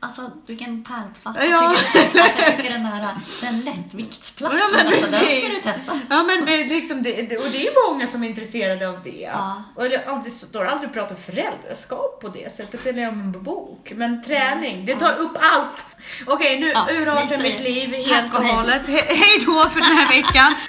[0.00, 1.74] Alltså, vilken pärlplatta Ja.
[1.92, 2.20] tycker du?
[2.20, 6.00] Alltså, jag tycker den här, den lättviktsplattan, Ja, men alltså, den ska du testa.
[6.10, 9.10] Ja men det, är liksom det, och det är många som är intresserade av det.
[9.32, 9.62] Ja.
[9.76, 13.42] Och jag har aldrig, står aldrig och pratar föräldraskap på det sättet eller om en
[13.42, 13.92] bok.
[13.96, 15.84] Men träning, det tar upp allt.
[16.26, 18.54] Okej nu Ja, urartar mitt liv helt och hej.
[18.54, 18.86] hållet.
[18.86, 20.54] He, hej då för den här veckan.